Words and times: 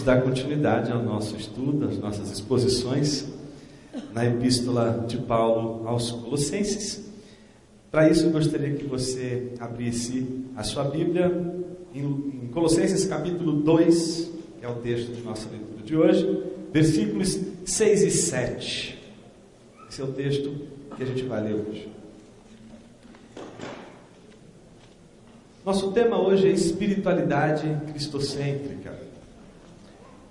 vamos 0.00 0.04
dar 0.04 0.22
continuidade 0.22 0.90
ao 0.90 1.02
nosso 1.02 1.36
estudo, 1.36 1.86
às 1.86 1.98
nossas 1.98 2.30
exposições 2.30 3.26
na 4.14 4.24
Epístola 4.24 5.04
de 5.06 5.18
Paulo 5.18 5.86
aos 5.86 6.10
Colossenses. 6.10 7.10
Para 7.90 8.08
isso, 8.08 8.26
eu 8.26 8.30
gostaria 8.30 8.74
que 8.74 8.84
você 8.84 9.52
abrisse 9.58 10.26
a 10.56 10.62
sua 10.62 10.84
Bíblia 10.84 11.30
em, 11.94 12.48
Colossenses 12.52 13.04
capítulo 13.04 13.52
2, 13.52 14.30
que 14.58 14.66
é 14.66 14.68
o 14.68 14.76
texto 14.76 15.12
de 15.12 15.22
nossa 15.22 15.48
leitura 15.50 15.82
de 15.84 15.96
hoje, 15.96 16.44
versículos 16.72 17.38
6 17.64 18.02
e 18.02 18.10
7. 18.10 18.98
Esse 19.88 20.00
é 20.00 20.04
o 20.04 20.12
texto 20.12 20.50
que 20.96 21.02
a 21.02 21.06
gente 21.06 21.24
vai 21.24 21.42
ler 21.42 21.54
hoje. 21.54 21.88
Nosso 25.64 25.92
tema 25.92 26.18
hoje 26.18 26.48
é 26.48 26.52
espiritualidade 26.52 27.66
cristocêntrica. 27.90 28.99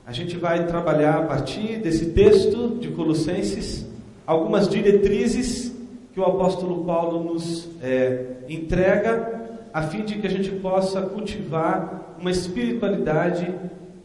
A 0.10 0.12
gente 0.12 0.38
vai 0.38 0.66
trabalhar 0.66 1.20
a 1.20 1.22
partir 1.22 1.78
desse 1.78 2.08
texto 2.08 2.80
de 2.80 2.88
Colossenses 2.88 3.86
algumas 4.26 4.68
diretrizes 4.68 5.72
que 6.12 6.20
o 6.20 6.24
apóstolo 6.24 6.84
Paulo 6.84 7.24
nos 7.24 7.70
é, 7.80 8.38
entrega 8.50 9.40
a 9.72 9.84
fim 9.84 10.04
de 10.04 10.18
que 10.18 10.26
a 10.26 10.30
gente 10.32 10.50
possa 10.50 11.04
cultivar 11.04 12.16
uma 12.20 12.32
espiritualidade 12.32 13.54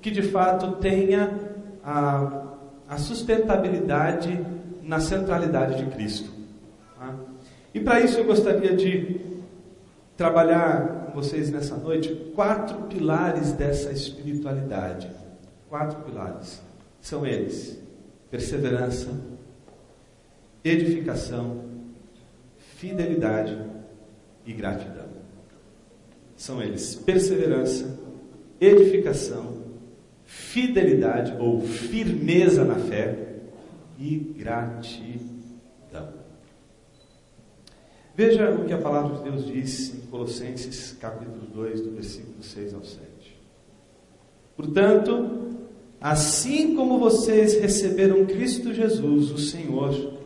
que 0.02 0.10
de 0.10 0.20
fato 0.20 0.72
tenha 0.72 1.32
a, 1.82 2.48
a 2.86 2.98
sustentabilidade 2.98 4.38
na 4.82 5.00
centralidade 5.00 5.82
de 5.82 5.90
Cristo. 5.90 6.30
Tá? 6.98 7.14
E 7.73 7.80
para 7.80 8.01
isso 8.01 8.18
eu 8.18 8.26
gostaria 8.26 8.76
de 8.76 9.23
trabalhar 10.18 11.07
com 11.07 11.12
vocês 11.18 11.51
nessa 11.51 11.79
noite 11.79 12.14
quatro 12.34 12.76
pilares 12.90 13.52
dessa 13.52 13.90
espiritualidade. 13.90 15.23
Quatro 15.74 16.04
pilares. 16.04 16.62
São 17.00 17.26
eles: 17.26 17.82
perseverança, 18.30 19.10
edificação, 20.62 21.64
fidelidade 22.76 23.60
e 24.46 24.52
gratidão. 24.52 25.08
São 26.36 26.62
eles: 26.62 26.95
perseverança, 26.95 27.98
edificação, 28.60 29.64
fidelidade 30.22 31.34
ou 31.40 31.60
firmeza 31.62 32.64
na 32.64 32.76
fé 32.76 33.40
e 33.98 34.16
gratidão. 34.38 36.14
Veja 38.14 38.48
o 38.52 38.64
que 38.64 38.72
a 38.72 38.78
palavra 38.78 39.16
de 39.16 39.24
Deus 39.24 39.45
diz 39.45 39.92
em 39.92 40.06
Colossenses 40.06 40.96
capítulo 41.00 41.48
2, 41.52 41.80
do 41.80 41.90
versículo 41.90 42.45
6 42.45 42.74
ao 42.74 42.84
7. 42.84 43.04
Portanto, 44.56 45.43
assim 46.05 46.77
como 46.77 46.99
vocês 46.99 47.59
receberam 47.59 48.27
Cristo 48.27 48.74
Jesus, 48.74 49.30
o 49.30 49.38
Senhor, 49.38 50.19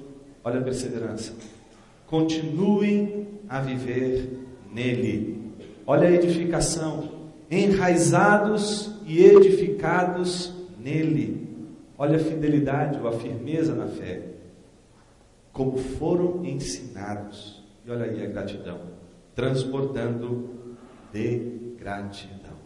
olha 0.43 0.59
a 0.59 0.63
perseverança, 0.65 1.35
continuem 2.09 3.29
a 3.49 3.61
viver 3.61 4.29
nele. 4.73 5.53
Olha 5.87 6.09
a 6.09 6.11
edificação, 6.11 7.09
enraizados 7.49 8.91
e 9.07 9.23
edificados 9.25 10.53
nele. 10.81 11.47
Olha 11.97 12.17
a 12.17 12.25
fidelidade 12.25 12.99
ou 12.99 13.07
a 13.07 13.13
firmeza 13.13 13.73
na 13.73 13.87
fé, 13.87 14.23
como 15.53 15.79
foram 15.79 16.45
ensinados 16.45 17.63
e 17.87 17.91
olha 17.93 18.07
aí 18.07 18.25
a 18.25 18.29
gratidão, 18.29 18.81
transbordando 19.33 20.51
de 21.13 21.77
gratidão. 21.79 22.59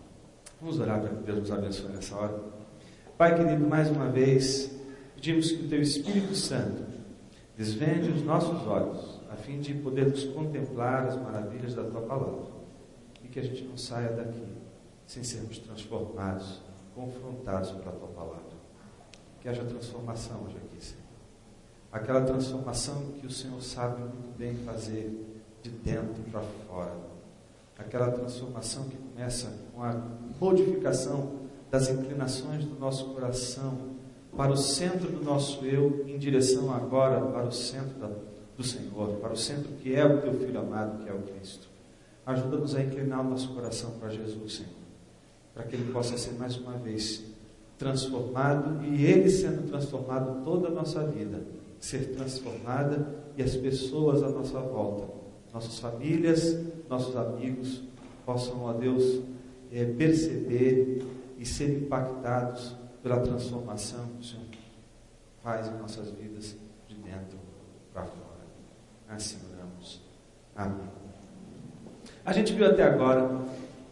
Vamos 0.59 0.81
orar 0.81 0.99
para 0.99 1.11
que 1.11 1.25
Deus 1.25 1.41
nos 1.41 1.51
abençoe 1.51 1.93
nessa 1.93 2.17
hora. 2.17 2.62
Pai 3.17 3.37
querido, 3.37 3.69
mais 3.69 3.91
uma 3.91 4.09
vez, 4.09 4.71
pedimos 5.15 5.53
que 5.53 5.65
o 5.65 5.69
Teu 5.69 5.81
Espírito 5.81 6.35
Santo 6.35 6.83
desvende 7.57 8.11
os 8.11 8.23
nossos 8.23 8.67
olhos, 8.67 9.21
a 9.31 9.37
fim 9.37 9.61
de 9.61 9.75
podermos 9.75 10.25
contemplar 10.25 11.07
as 11.07 11.17
maravilhas 11.17 11.75
da 11.75 11.85
Tua 11.85 12.03
palavra 12.03 12.51
e 13.23 13.29
que 13.29 13.39
a 13.39 13.43
gente 13.43 13.65
não 13.65 13.77
saia 13.77 14.11
daqui 14.13 14.47
sem 15.07 15.23
sermos 15.23 15.59
transformados, 15.59 16.61
confrontados 16.95 17.71
pela 17.71 17.93
Tua 17.93 18.09
palavra. 18.09 18.53
Que 19.41 19.49
haja 19.49 19.65
transformação 19.65 20.45
hoje 20.45 20.57
aqui, 20.57 20.85
Senhor 20.85 21.03
aquela 21.93 22.23
transformação 22.23 23.13
que 23.21 23.27
o 23.27 23.31
Senhor 23.31 23.61
sabe 23.61 24.01
muito 24.01 24.37
bem 24.39 24.57
fazer 24.65 25.13
de 25.63 25.69
dentro 25.69 26.23
para 26.33 26.41
fora. 26.67 26.97
Aquela 27.79 28.11
transformação 28.11 28.85
que 28.89 28.97
começa 28.97 29.53
com 29.75 29.83
a 29.83 29.95
modificação 30.41 31.42
das 31.73 31.89
inclinações 31.89 32.67
do 32.67 32.79
nosso 32.79 33.07
coração 33.07 33.79
para 34.37 34.53
o 34.53 34.57
centro 34.57 35.11
do 35.11 35.25
nosso 35.25 35.65
eu, 35.65 36.05
em 36.07 36.19
direção 36.19 36.71
agora 36.71 37.19
para 37.21 37.47
o 37.47 37.51
centro 37.51 37.99
da, 37.99 38.11
do 38.55 38.63
Senhor, 38.63 39.17
para 39.17 39.33
o 39.33 39.37
centro 39.37 39.71
que 39.83 39.95
é 39.95 40.05
o 40.05 40.21
teu 40.21 40.35
filho 40.35 40.61
amado, 40.61 41.03
que 41.03 41.09
é 41.09 41.15
o 41.15 41.23
Cristo. 41.23 41.69
Ajuda-nos 42.27 42.75
a 42.75 42.83
inclinar 42.83 43.23
o 43.23 43.31
nosso 43.31 43.49
coração 43.55 43.93
para 43.93 44.11
Jesus, 44.11 44.57
Senhor, 44.57 44.71
para 45.55 45.65
que 45.65 45.75
ele 45.75 45.91
possa 45.91 46.19
ser 46.19 46.33
mais 46.35 46.59
uma 46.59 46.75
vez 46.75 47.25
transformado 47.79 48.85
e 48.85 49.07
ele 49.07 49.31
sendo 49.31 49.67
transformado 49.67 50.45
toda 50.45 50.69
a 50.69 50.71
nossa 50.71 51.05
vida 51.07 51.41
ser 51.81 52.13
transformada 52.15 53.09
e 53.37 53.43
as 53.43 53.57
pessoas 53.57 54.23
à 54.23 54.29
nossa 54.29 54.61
volta, 54.61 55.13
nossas 55.53 55.81
famílias, 55.81 56.57
nossos 56.89 57.17
amigos, 57.17 57.83
possam, 58.25 58.63
ó 58.63 58.73
Deus, 58.73 59.21
é, 59.73 59.85
perceber 59.85 61.03
e 61.43 61.45
ser 61.45 61.77
impactados 61.77 62.77
pela 63.03 63.19
transformação 63.19 64.07
que 64.17 64.21
o 64.21 64.25
Senhor 64.25 64.47
faz 65.43 65.67
em 65.67 65.77
nossas 65.77 66.09
vidas 66.11 66.57
de 66.87 66.95
dentro 66.95 67.37
para 67.93 68.05
fora. 68.05 68.47
Assim 69.09 69.39
oramos. 69.53 70.01
Amém. 70.55 70.87
A 72.25 72.33
gente 72.33 72.53
viu 72.53 72.65
até 72.65 72.85
agora 72.85 73.41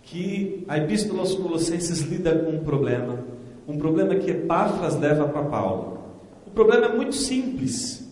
que 0.05 0.65
a 0.69 0.79
Epístola 0.79 1.21
aos 1.21 1.35
Colossenses 1.35 2.03
lida 2.03 2.39
com 2.39 2.53
um 2.53 2.63
problema, 2.63 3.19
um 3.67 3.77
problema 3.77 4.15
que 4.15 4.31
Epáfras 4.31 4.97
leva 4.97 5.29
para 5.29 5.43
Paulo. 5.43 6.05
O 6.47 6.51
problema 6.51 6.87
é 6.87 6.95
muito 6.95 7.17
simples. 7.17 8.09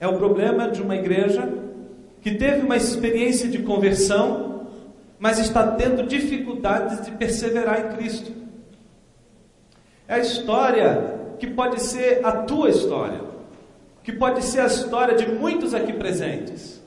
É 0.00 0.08
o 0.08 0.16
problema 0.16 0.70
de 0.70 0.80
uma 0.80 0.96
igreja 0.96 1.46
que 2.22 2.34
teve 2.34 2.62
uma 2.62 2.76
experiência 2.76 3.50
de 3.50 3.58
conversão, 3.58 4.66
mas 5.18 5.38
está 5.38 5.72
tendo 5.72 6.06
dificuldades 6.06 7.04
de 7.04 7.10
perseverar 7.12 7.80
em 7.80 7.96
Cristo. 7.96 8.45
É 10.08 10.14
a 10.14 10.18
história 10.18 11.16
que 11.38 11.46
pode 11.46 11.82
ser 11.82 12.24
a 12.24 12.32
tua 12.32 12.70
história, 12.70 13.20
que 14.02 14.12
pode 14.12 14.42
ser 14.44 14.60
a 14.60 14.66
história 14.66 15.16
de 15.16 15.26
muitos 15.26 15.74
aqui 15.74 15.92
presentes. 15.92 16.82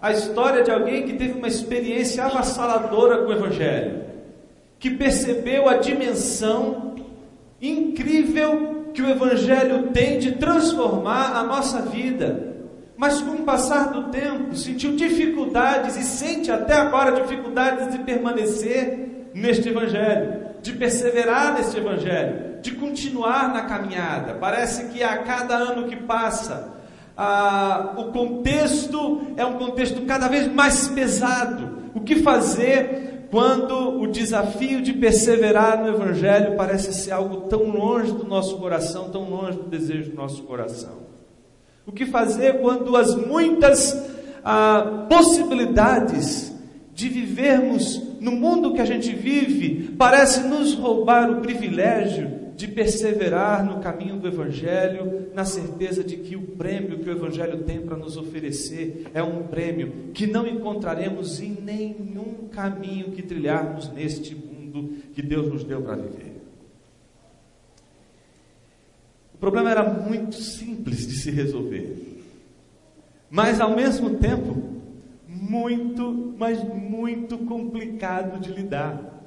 A 0.00 0.12
história 0.12 0.62
de 0.62 0.70
alguém 0.70 1.04
que 1.04 1.14
teve 1.14 1.32
uma 1.32 1.48
experiência 1.48 2.24
avassaladora 2.24 3.18
com 3.18 3.30
o 3.30 3.32
Evangelho, 3.32 4.02
que 4.78 4.90
percebeu 4.90 5.68
a 5.68 5.76
dimensão 5.76 6.94
incrível 7.60 8.86
que 8.94 9.02
o 9.02 9.10
Evangelho 9.10 9.88
tem 9.92 10.18
de 10.18 10.32
transformar 10.32 11.36
a 11.36 11.42
nossa 11.42 11.82
vida, 11.82 12.54
mas 12.96 13.20
com 13.20 13.32
o 13.32 13.42
passar 13.44 13.92
do 13.92 14.04
tempo 14.10 14.54
sentiu 14.54 14.96
dificuldades 14.96 15.96
e 15.96 16.02
sente 16.02 16.50
até 16.50 16.74
agora 16.74 17.20
dificuldades 17.20 17.90
de 17.92 17.98
permanecer 17.98 19.28
neste 19.34 19.68
Evangelho, 19.68 20.40
de 20.62 20.72
perseverar 20.72 21.54
neste 21.54 21.76
Evangelho, 21.76 22.49
de 22.60 22.72
continuar 22.72 23.52
na 23.52 23.62
caminhada. 23.62 24.34
Parece 24.34 24.88
que 24.88 25.02
a 25.02 25.18
cada 25.18 25.54
ano 25.54 25.88
que 25.88 25.96
passa, 25.96 26.74
o 27.96 28.04
contexto 28.12 29.22
é 29.36 29.44
um 29.44 29.58
contexto 29.58 30.02
cada 30.02 30.28
vez 30.28 30.52
mais 30.52 30.88
pesado. 30.88 31.80
O 31.94 32.00
que 32.00 32.16
fazer 32.16 33.26
quando 33.30 34.00
o 34.00 34.08
desafio 34.08 34.82
de 34.82 34.92
perseverar 34.92 35.80
no 35.82 35.88
Evangelho 35.88 36.56
parece 36.56 36.92
ser 36.92 37.12
algo 37.12 37.42
tão 37.42 37.70
longe 37.70 38.12
do 38.12 38.24
nosso 38.24 38.56
coração, 38.58 39.08
tão 39.10 39.28
longe 39.30 39.56
do 39.58 39.68
desejo 39.68 40.10
do 40.10 40.16
nosso 40.16 40.42
coração. 40.42 41.10
O 41.86 41.92
que 41.92 42.06
fazer 42.06 42.60
quando 42.60 42.96
as 42.96 43.14
muitas 43.14 44.10
ah, 44.44 45.06
possibilidades 45.08 46.52
de 46.92 47.08
vivermos 47.08 48.02
no 48.20 48.32
mundo 48.32 48.74
que 48.74 48.80
a 48.80 48.84
gente 48.84 49.12
vive 49.14 49.94
parece 49.96 50.40
nos 50.46 50.74
roubar 50.74 51.30
o 51.30 51.40
privilégio 51.40 52.39
de 52.60 52.68
perseverar 52.68 53.64
no 53.64 53.80
caminho 53.80 54.18
do 54.18 54.28
Evangelho, 54.28 55.30
na 55.32 55.46
certeza 55.46 56.04
de 56.04 56.18
que 56.18 56.36
o 56.36 56.42
prêmio 56.42 56.98
que 56.98 57.08
o 57.08 57.12
Evangelho 57.12 57.62
tem 57.62 57.80
para 57.80 57.96
nos 57.96 58.18
oferecer 58.18 59.06
é 59.14 59.22
um 59.22 59.44
prêmio 59.44 60.10
que 60.12 60.26
não 60.26 60.46
encontraremos 60.46 61.40
em 61.40 61.52
nenhum 61.52 62.48
caminho 62.52 63.12
que 63.12 63.22
trilharmos 63.22 63.90
neste 63.90 64.34
mundo 64.34 64.94
que 65.14 65.22
Deus 65.22 65.50
nos 65.50 65.64
deu 65.64 65.80
para 65.80 65.96
viver. 65.96 66.36
O 69.34 69.38
problema 69.38 69.70
era 69.70 69.82
muito 69.82 70.34
simples 70.34 71.06
de 71.06 71.14
se 71.14 71.30
resolver, 71.30 71.96
mas 73.30 73.58
ao 73.58 73.74
mesmo 73.74 74.18
tempo, 74.18 74.54
muito, 75.26 76.34
mas 76.36 76.62
muito 76.62 77.38
complicado 77.38 78.38
de 78.38 78.52
lidar. 78.52 79.24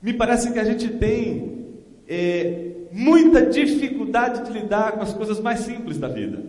Me 0.00 0.14
parece 0.14 0.52
que 0.52 0.60
a 0.60 0.64
gente 0.64 0.88
tem 0.90 1.61
é, 2.14 2.72
muita 2.92 3.46
dificuldade 3.46 4.44
de 4.44 4.52
lidar 4.52 4.92
com 4.92 5.00
as 5.00 5.14
coisas 5.14 5.40
mais 5.40 5.60
simples 5.60 5.96
da 5.96 6.08
vida. 6.08 6.42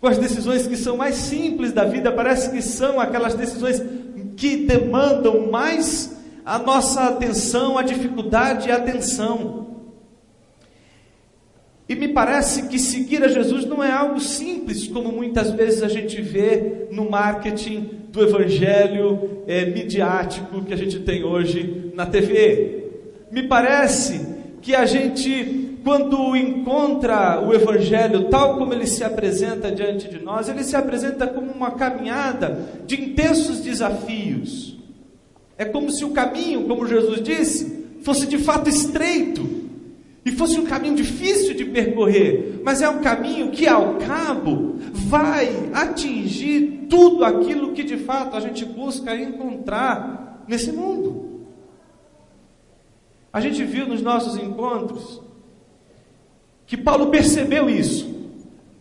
Com 0.00 0.08
as 0.08 0.18
decisões 0.18 0.66
que 0.66 0.76
são 0.76 0.96
mais 0.96 1.14
simples 1.14 1.72
da 1.72 1.84
vida, 1.84 2.10
parece 2.10 2.50
que 2.50 2.60
são 2.60 2.98
aquelas 2.98 3.34
decisões 3.34 3.80
que 4.36 4.66
demandam 4.66 5.48
mais 5.48 6.16
a 6.44 6.58
nossa 6.58 7.04
atenção, 7.04 7.78
a 7.78 7.84
dificuldade 7.84 8.68
e 8.68 8.72
a 8.72 8.78
atenção. 8.78 9.76
E 11.88 11.94
me 11.94 12.08
parece 12.08 12.66
que 12.66 12.76
seguir 12.76 13.22
a 13.22 13.28
Jesus 13.28 13.64
não 13.64 13.82
é 13.82 13.92
algo 13.92 14.18
simples, 14.18 14.88
como 14.88 15.12
muitas 15.12 15.52
vezes 15.52 15.84
a 15.84 15.88
gente 15.88 16.20
vê 16.20 16.88
no 16.90 17.08
marketing 17.08 17.90
do 18.10 18.24
evangelho 18.24 19.44
é, 19.46 19.66
midiático 19.66 20.64
que 20.64 20.74
a 20.74 20.76
gente 20.76 20.98
tem 20.98 21.22
hoje 21.22 21.92
na 21.94 22.06
TV. 22.06 22.88
Me 23.30 23.44
parece 23.44 24.35
que 24.60 24.74
a 24.74 24.84
gente, 24.84 25.78
quando 25.84 26.34
encontra 26.36 27.40
o 27.40 27.54
evangelho 27.54 28.28
tal 28.28 28.56
como 28.56 28.72
ele 28.72 28.86
se 28.86 29.04
apresenta 29.04 29.70
diante 29.70 30.08
de 30.08 30.18
nós, 30.18 30.48
ele 30.48 30.64
se 30.64 30.76
apresenta 30.76 31.26
como 31.26 31.52
uma 31.52 31.72
caminhada 31.72 32.58
de 32.86 33.00
intensos 33.00 33.60
desafios. 33.60 34.76
É 35.58 35.64
como 35.64 35.90
se 35.90 36.04
o 36.04 36.10
caminho, 36.10 36.64
como 36.64 36.86
Jesus 36.86 37.22
disse, 37.22 37.84
fosse 38.02 38.26
de 38.26 38.38
fato 38.38 38.68
estreito 38.68 39.48
e 40.24 40.32
fosse 40.32 40.58
um 40.58 40.64
caminho 40.64 40.96
difícil 40.96 41.54
de 41.54 41.64
percorrer, 41.64 42.60
mas 42.64 42.82
é 42.82 42.88
um 42.88 43.00
caminho 43.00 43.50
que 43.52 43.66
ao 43.66 43.94
cabo 43.94 44.74
vai 44.92 45.70
atingir 45.72 46.86
tudo 46.90 47.24
aquilo 47.24 47.72
que 47.72 47.84
de 47.84 47.96
fato 47.96 48.36
a 48.36 48.40
gente 48.40 48.64
busca 48.64 49.14
encontrar 49.14 50.44
nesse 50.48 50.72
mundo. 50.72 51.35
A 53.36 53.40
gente 53.40 53.62
viu 53.64 53.86
nos 53.86 54.00
nossos 54.00 54.42
encontros 54.42 55.20
que 56.66 56.74
Paulo 56.74 57.08
percebeu 57.08 57.68
isso, 57.68 58.08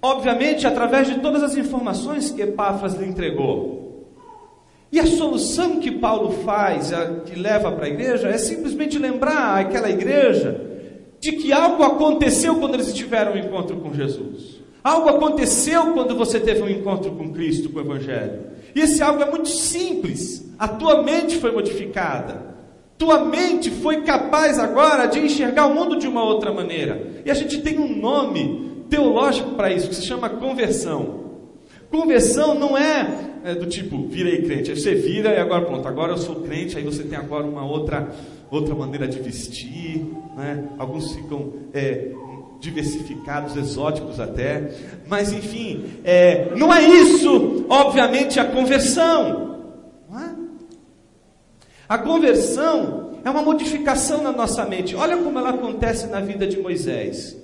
obviamente 0.02 0.66
através 0.66 1.10
de 1.10 1.20
todas 1.20 1.44
as 1.44 1.58
informações 1.58 2.32
que 2.32 2.42
Epáfras 2.42 2.94
lhe 2.94 3.06
entregou. 3.06 4.08
E 4.90 4.98
a 4.98 5.06
solução 5.06 5.82
que 5.82 5.92
Paulo 5.92 6.32
faz, 6.46 6.90
que 7.26 7.38
leva 7.38 7.70
para 7.70 7.88
a 7.88 7.90
igreja, 7.90 8.30
é 8.30 8.38
simplesmente 8.38 8.98
lembrar 8.98 9.60
aquela 9.60 9.90
igreja 9.90 10.58
de 11.20 11.34
que 11.34 11.52
algo 11.52 11.84
aconteceu 11.84 12.56
quando 12.56 12.76
eles 12.76 12.94
tiveram 12.94 13.34
um 13.34 13.38
encontro 13.38 13.76
com 13.82 13.94
Jesus. 13.94 14.62
Algo 14.82 15.10
aconteceu 15.10 15.92
quando 15.92 16.16
você 16.16 16.40
teve 16.40 16.62
um 16.62 16.70
encontro 16.70 17.12
com 17.12 17.34
Cristo, 17.34 17.68
com 17.68 17.80
o 17.80 17.82
Evangelho. 17.82 18.44
E 18.74 18.80
esse 18.80 19.04
algo 19.04 19.22
é 19.22 19.30
muito 19.30 19.50
simples. 19.50 20.50
A 20.58 20.66
tua 20.66 21.04
mente 21.04 21.40
foi 21.40 21.52
modificada. 21.52 22.55
Tua 22.98 23.26
mente 23.26 23.70
foi 23.70 24.02
capaz 24.04 24.58
agora 24.58 25.06
de 25.06 25.20
enxergar 25.20 25.68
o 25.68 25.76
mundo 25.76 25.98
de 25.98 26.08
uma 26.08 26.24
outra 26.24 26.54
maneira. 26.54 27.22
E 27.26 27.32
a 27.32 27.34
gente 27.34 27.62
tem 27.62 27.78
um 27.78 27.96
nome 27.98 28.86
teológico 28.90 29.52
para 29.52 29.72
isso, 29.72 29.90
que 29.90 29.96
se 29.96 30.06
chama 30.06 30.30
conversão. 30.30 31.26
Conversão 31.92 32.56
não 32.56 32.78
é, 32.78 33.08
é, 33.44 33.56
do 33.56 33.66
tipo, 33.66 34.08
virei 34.08 34.44
crente. 34.44 34.72
Aí 34.72 34.78
você 34.78 34.96
vira 34.96 35.34
e 35.34 35.38
agora 35.38 35.66
pronto, 35.66 35.88
agora 35.88 36.14
eu 36.14 36.18
sou 36.18 36.36
crente, 36.38 36.78
aí 36.78 36.84
você 36.84 37.04
tem 37.04 37.18
agora 37.18 37.46
uma 37.46 37.66
outra 37.66 38.10
outra 38.50 38.76
maneira 38.76 39.08
de 39.08 39.20
vestir, 39.20 40.06
né? 40.38 40.66
alguns 40.78 41.14
ficam 41.14 41.54
é, 41.74 42.12
diversificados, 42.60 43.56
exóticos 43.56 44.20
até, 44.20 44.72
mas 45.08 45.34
enfim, 45.34 45.86
é, 46.04 46.54
não 46.56 46.74
é 46.74 46.88
isso, 46.88 47.66
obviamente, 47.70 48.40
a 48.40 48.46
conversão. 48.46 49.55
A 51.88 51.98
conversão 51.98 53.12
é 53.24 53.30
uma 53.30 53.42
modificação 53.42 54.22
na 54.24 54.32
nossa 54.32 54.66
mente. 54.66 54.96
Olha 54.96 55.18
como 55.18 55.38
ela 55.38 55.52
acontece 55.52 56.08
na 56.08 56.20
vida 56.20 56.48
de 56.48 56.60
Moisés. 56.60 57.38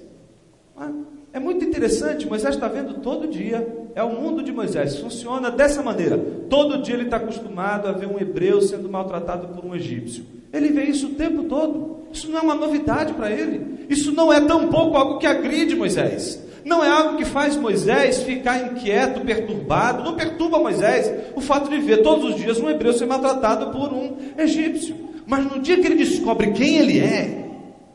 É? 0.79 1.38
é 1.38 1.39
muito 1.39 1.63
interessante, 1.63 2.27
Moisés 2.27 2.55
está 2.55 2.67
vendo 2.67 2.95
todo 3.01 3.27
dia. 3.27 3.67
É 3.93 4.03
o 4.03 4.09
mundo 4.09 4.41
de 4.41 4.51
Moisés. 4.51 4.97
Funciona 4.97 5.51
dessa 5.51 5.83
maneira. 5.83 6.17
Todo 6.49 6.81
dia 6.81 6.95
ele 6.95 7.05
está 7.05 7.17
acostumado 7.17 7.88
a 7.88 7.91
ver 7.91 8.07
um 8.07 8.19
hebreu 8.19 8.61
sendo 8.61 8.89
maltratado 8.89 9.49
por 9.49 9.65
um 9.65 9.75
egípcio. 9.75 10.25
Ele 10.51 10.69
vê 10.69 10.83
isso 10.83 11.07
o 11.07 11.15
tempo 11.15 11.44
todo. 11.44 12.01
Isso 12.11 12.29
não 12.29 12.39
é 12.39 12.41
uma 12.41 12.55
novidade 12.55 13.13
para 13.13 13.31
ele. 13.31 13.85
Isso 13.89 14.11
não 14.11 14.31
é 14.31 14.41
tampouco 14.41 14.97
algo 14.97 15.17
que 15.17 15.27
agride 15.27 15.75
Moisés. 15.75 16.41
Não 16.63 16.83
é 16.83 16.89
algo 16.89 17.17
que 17.17 17.25
faz 17.25 17.55
Moisés 17.55 18.23
ficar 18.23 18.71
inquieto, 18.71 19.21
perturbado. 19.21 20.03
Não 20.03 20.15
perturba 20.15 20.59
Moisés 20.59 21.11
o 21.35 21.41
fato 21.41 21.69
de 21.69 21.79
ver 21.79 22.01
todos 22.03 22.31
os 22.31 22.35
dias 22.35 22.59
um 22.59 22.69
hebreu 22.69 22.93
ser 22.93 23.07
maltratado 23.07 23.71
por 23.71 23.91
um 23.91 24.17
egípcio. 24.37 24.95
Mas 25.25 25.45
no 25.45 25.59
dia 25.59 25.79
que 25.79 25.87
ele 25.87 25.95
descobre 25.95 26.51
quem 26.51 26.77
ele 26.77 26.99
é, 26.99 27.45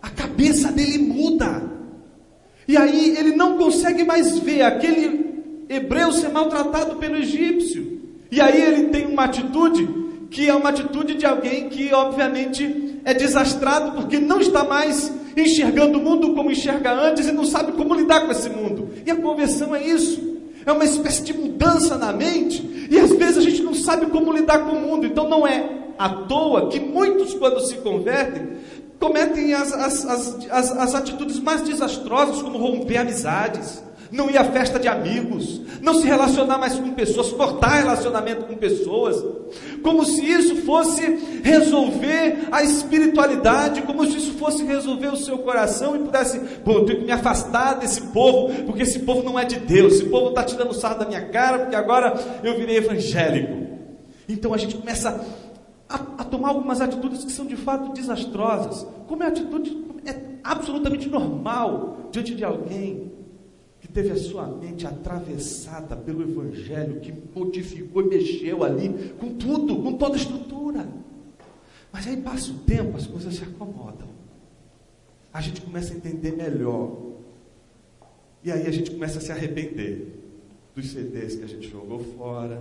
a 0.02 0.10
cabeça 0.10 0.72
dele 0.72 0.98
muda. 0.98 1.62
E 2.66 2.76
aí 2.76 3.16
ele 3.16 3.36
não 3.36 3.56
consegue 3.56 4.04
mais 4.04 4.38
ver 4.38 4.62
aquele 4.62 5.64
hebreu 5.68 6.12
ser 6.12 6.30
maltratado 6.30 6.96
pelo 6.96 7.16
egípcio. 7.16 8.00
E 8.30 8.40
aí 8.40 8.60
ele 8.60 8.84
tem 8.88 9.06
uma 9.06 9.24
atitude 9.24 10.05
que 10.30 10.48
é 10.48 10.54
uma 10.54 10.70
atitude 10.70 11.14
de 11.14 11.26
alguém 11.26 11.68
que, 11.68 11.92
obviamente, 11.92 13.00
é 13.04 13.14
desastrado 13.14 13.92
porque 13.92 14.18
não 14.18 14.40
está 14.40 14.64
mais 14.64 15.12
enxergando 15.36 15.98
o 15.98 16.02
mundo 16.02 16.34
como 16.34 16.50
enxerga 16.50 16.92
antes 16.92 17.26
e 17.26 17.32
não 17.32 17.44
sabe 17.44 17.72
como 17.72 17.94
lidar 17.94 18.26
com 18.26 18.32
esse 18.32 18.48
mundo. 18.48 18.90
E 19.04 19.10
a 19.10 19.16
conversão 19.16 19.74
é 19.74 19.86
isso. 19.86 20.36
É 20.64 20.72
uma 20.72 20.84
espécie 20.84 21.22
de 21.22 21.32
mudança 21.32 21.96
na 21.96 22.12
mente, 22.12 22.88
e 22.90 22.98
às 22.98 23.12
vezes 23.12 23.38
a 23.38 23.40
gente 23.40 23.62
não 23.62 23.74
sabe 23.74 24.06
como 24.06 24.32
lidar 24.32 24.66
com 24.66 24.76
o 24.76 24.80
mundo. 24.80 25.06
Então 25.06 25.28
não 25.28 25.46
é 25.46 25.64
à 25.98 26.08
toa 26.08 26.68
que 26.68 26.80
muitos, 26.80 27.34
quando 27.34 27.60
se 27.60 27.76
convertem, 27.76 28.56
cometem 28.98 29.54
as, 29.54 29.72
as, 29.72 30.04
as, 30.04 30.50
as, 30.50 30.72
as 30.72 30.94
atitudes 30.94 31.38
mais 31.38 31.62
desastrosas, 31.62 32.42
como 32.42 32.58
romper 32.58 32.98
amizades, 32.98 33.82
não 34.10 34.30
ir 34.30 34.38
à 34.38 34.44
festa 34.44 34.78
de 34.78 34.88
amigos, 34.88 35.60
não 35.82 35.94
se 35.94 36.06
relacionar 36.06 36.58
mais 36.58 36.78
com 36.78 36.92
pessoas, 36.92 37.32
cortar 37.32 37.82
relacionamento 37.82 38.44
com 38.44 38.54
pessoas, 38.54 39.22
como 39.82 40.04
se 40.04 40.24
isso 40.24 40.56
fosse 40.56 41.02
resolver 41.42 42.48
a 42.50 42.62
espiritualidade, 42.62 43.82
como 43.82 44.04
se 44.06 44.18
isso 44.18 44.32
fosse 44.32 44.64
resolver 44.64 45.08
o 45.08 45.16
seu 45.16 45.38
coração 45.38 45.96
e 45.96 46.00
pudesse, 46.00 46.38
pô, 46.64 46.72
eu 46.72 46.84
tenho 46.84 47.00
que 47.00 47.04
me 47.04 47.12
afastar 47.12 47.74
desse 47.74 48.02
povo, 48.02 48.64
porque 48.64 48.82
esse 48.82 49.00
povo 49.00 49.22
não 49.22 49.38
é 49.38 49.44
de 49.44 49.58
Deus, 49.58 49.94
esse 49.94 50.04
povo 50.04 50.30
está 50.30 50.42
tirando 50.42 50.74
sarro 50.74 50.98
da 50.98 51.06
minha 51.06 51.26
cara, 51.28 51.60
porque 51.60 51.76
agora 51.76 52.14
eu 52.42 52.56
virei 52.58 52.76
evangélico. 52.76 53.66
Então 54.28 54.52
a 54.52 54.56
gente 54.56 54.76
começa 54.76 55.24
a, 55.88 55.94
a 55.94 56.24
tomar 56.24 56.48
algumas 56.48 56.80
atitudes 56.80 57.24
que 57.24 57.30
são 57.30 57.46
de 57.46 57.56
fato 57.56 57.92
desastrosas, 57.92 58.86
como 59.06 59.22
é 59.22 59.28
atitude 59.28 59.84
é 60.04 60.14
absolutamente 60.44 61.08
normal 61.08 62.08
diante 62.12 62.34
de 62.34 62.44
alguém 62.44 63.12
teve 63.96 64.10
a 64.10 64.16
sua 64.16 64.46
mente 64.46 64.86
atravessada 64.86 65.96
pelo 65.96 66.20
Evangelho, 66.20 67.00
que 67.00 67.14
modificou 67.34 68.02
e 68.02 68.08
mexeu 68.08 68.62
ali 68.62 68.90
com 69.18 69.34
tudo, 69.36 69.82
com 69.82 69.94
toda 69.94 70.16
a 70.16 70.18
estrutura. 70.18 70.86
Mas 71.90 72.06
aí 72.06 72.18
passa 72.18 72.52
o 72.52 72.58
tempo, 72.58 72.94
as 72.94 73.06
coisas 73.06 73.34
se 73.34 73.42
acomodam. 73.42 74.06
A 75.32 75.40
gente 75.40 75.62
começa 75.62 75.94
a 75.94 75.96
entender 75.96 76.32
melhor. 76.32 76.94
E 78.44 78.52
aí 78.52 78.66
a 78.66 78.70
gente 78.70 78.90
começa 78.90 79.16
a 79.16 79.22
se 79.22 79.32
arrepender 79.32 80.12
dos 80.74 80.90
CDs 80.90 81.36
que 81.36 81.44
a 81.44 81.48
gente 81.48 81.66
jogou 81.70 82.00
fora. 82.00 82.60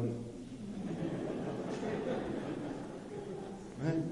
Né? 3.84 4.04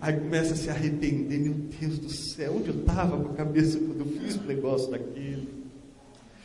Aí 0.00 0.20
começa 0.20 0.54
a 0.54 0.56
se 0.56 0.70
arrepender, 0.70 1.40
meu 1.40 1.54
Deus 1.80 1.98
do 1.98 2.10
céu, 2.10 2.58
onde 2.58 2.68
eu 2.68 2.78
estava 2.78 3.20
com 3.20 3.32
a 3.32 3.34
cabeça 3.34 3.76
quando 3.76 4.00
eu 4.00 4.06
fiz 4.20 4.36
o 4.36 4.44
negócio 4.44 4.88
daquele? 4.92 5.63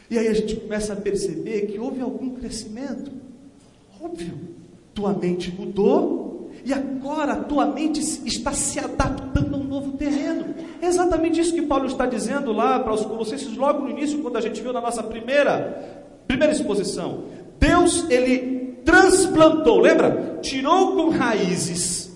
E 0.09 0.17
aí 0.17 0.27
a 0.27 0.33
gente 0.33 0.55
começa 0.55 0.93
a 0.93 0.95
perceber 0.95 1.67
que 1.67 1.79
houve 1.79 2.01
algum 2.01 2.31
crescimento. 2.31 3.11
Óbvio, 4.01 4.33
tua 4.93 5.13
mente 5.13 5.51
mudou 5.51 6.49
e 6.65 6.73
agora 6.73 7.35
tua 7.35 7.67
mente 7.67 7.99
está 7.99 8.51
se 8.51 8.79
adaptando 8.79 9.55
a 9.55 9.57
um 9.57 9.63
novo 9.63 9.91
terreno. 9.93 10.55
É 10.81 10.87
exatamente 10.87 11.39
isso 11.39 11.53
que 11.53 11.61
Paulo 11.61 11.85
está 11.85 12.05
dizendo 12.05 12.51
lá 12.51 12.79
para 12.79 12.93
os 12.93 13.05
Colossenses 13.05 13.55
logo 13.55 13.83
no 13.83 13.89
início, 13.89 14.19
quando 14.19 14.37
a 14.37 14.41
gente 14.41 14.61
viu 14.61 14.73
na 14.73 14.81
nossa 14.81 15.03
primeira 15.03 15.99
primeira 16.27 16.53
exposição. 16.53 17.23
Deus 17.59 18.05
ele 18.09 18.79
transplantou, 18.85 19.79
lembra? 19.79 20.37
Tirou 20.41 20.95
com 20.95 21.09
raízes 21.09 22.11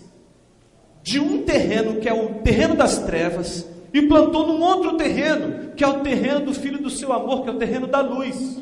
de 1.02 1.20
um 1.20 1.44
terreno 1.44 2.00
que 2.00 2.08
é 2.08 2.14
o 2.14 2.36
terreno 2.36 2.76
das 2.76 3.00
trevas 3.00 3.68
e 3.94 4.02
plantou 4.02 4.48
num 4.48 4.60
outro 4.60 4.98
terreno, 4.98 5.72
que 5.76 5.84
é 5.84 5.88
o 5.88 6.00
terreno 6.00 6.48
do 6.48 6.54
filho 6.54 6.82
do 6.82 6.90
seu 6.90 7.14
amor, 7.14 7.44
que 7.44 7.50
é 7.50 7.54
o 7.54 7.58
terreno 7.58 7.86
da 7.86 8.02
luz. 8.02 8.62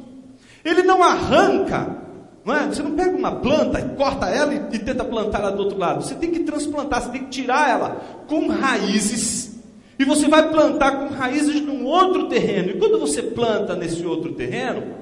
Ele 0.63 0.83
não 0.83 1.01
arranca, 1.01 1.97
não 2.43 2.53
é? 2.53 2.67
Você 2.67 2.83
não 2.83 2.91
pega 2.91 3.15
uma 3.15 3.31
planta 3.38 3.81
corta 3.95 4.27
ela 4.27 4.53
e, 4.53 4.75
e 4.75 4.79
tenta 4.79 5.05
plantar 5.05 5.39
ela 5.39 5.51
do 5.51 5.63
outro 5.63 5.77
lado. 5.77 6.03
Você 6.03 6.15
tem 6.15 6.31
que 6.31 6.41
transplantar, 6.41 7.01
você 7.01 7.09
tem 7.11 7.23
que 7.23 7.29
tirar 7.29 7.69
ela 7.69 8.01
com 8.27 8.47
raízes. 8.50 9.59
E 9.97 10.03
você 10.03 10.27
vai 10.27 10.50
plantar 10.50 11.00
com 11.00 11.13
raízes 11.13 11.61
num 11.61 11.85
outro 11.85 12.27
terreno. 12.27 12.71
E 12.71 12.79
quando 12.79 13.00
você 13.00 13.21
planta 13.21 13.75
nesse 13.75 14.05
outro 14.05 14.33
terreno, 14.33 14.95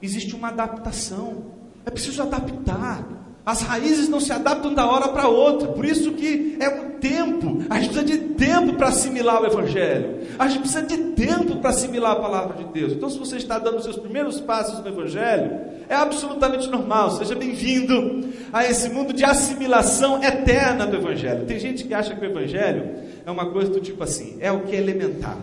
existe 0.00 0.34
uma 0.34 0.48
adaptação. 0.48 1.44
É 1.84 1.90
preciso 1.90 2.22
adaptar. 2.22 3.19
As 3.50 3.62
raízes 3.62 4.08
não 4.08 4.20
se 4.20 4.32
adaptam 4.32 4.72
da 4.72 4.86
hora 4.86 5.08
para 5.08 5.26
outra. 5.26 5.66
Por 5.66 5.84
isso 5.84 6.12
que 6.12 6.56
é 6.60 6.70
tempo, 7.00 7.64
a 7.68 7.80
gente 7.80 7.92
precisa 7.92 8.04
de 8.04 8.18
tempo 8.34 8.74
para 8.74 8.88
assimilar 8.88 9.42
o 9.42 9.46
Evangelho, 9.46 10.20
a 10.38 10.46
gente 10.46 10.60
precisa 10.60 10.82
de 10.82 10.96
tempo 11.14 11.56
para 11.56 11.70
assimilar 11.70 12.12
a 12.12 12.16
palavra 12.16 12.58
de 12.58 12.72
Deus. 12.72 12.92
Então, 12.92 13.10
se 13.10 13.18
você 13.18 13.38
está 13.38 13.58
dando 13.58 13.78
os 13.78 13.82
seus 13.84 13.96
primeiros 13.96 14.40
passos 14.40 14.78
no 14.78 14.88
Evangelho, 14.88 15.62
é 15.88 15.96
absolutamente 15.96 16.68
normal, 16.68 17.10
seja 17.10 17.34
bem-vindo 17.34 18.28
a 18.52 18.64
esse 18.64 18.88
mundo 18.88 19.12
de 19.12 19.24
assimilação 19.24 20.22
eterna 20.22 20.86
do 20.86 20.96
Evangelho. 20.96 21.44
Tem 21.44 21.58
gente 21.58 21.82
que 21.82 21.92
acha 21.92 22.14
que 22.14 22.24
o 22.24 22.30
Evangelho 22.30 22.88
é 23.26 23.30
uma 23.32 23.50
coisa 23.50 23.72
do 23.72 23.80
tipo 23.80 24.04
assim, 24.04 24.36
é 24.38 24.52
o 24.52 24.60
que 24.60 24.76
é 24.76 24.78
elementar. 24.78 25.38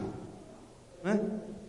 Né? 1.04 1.20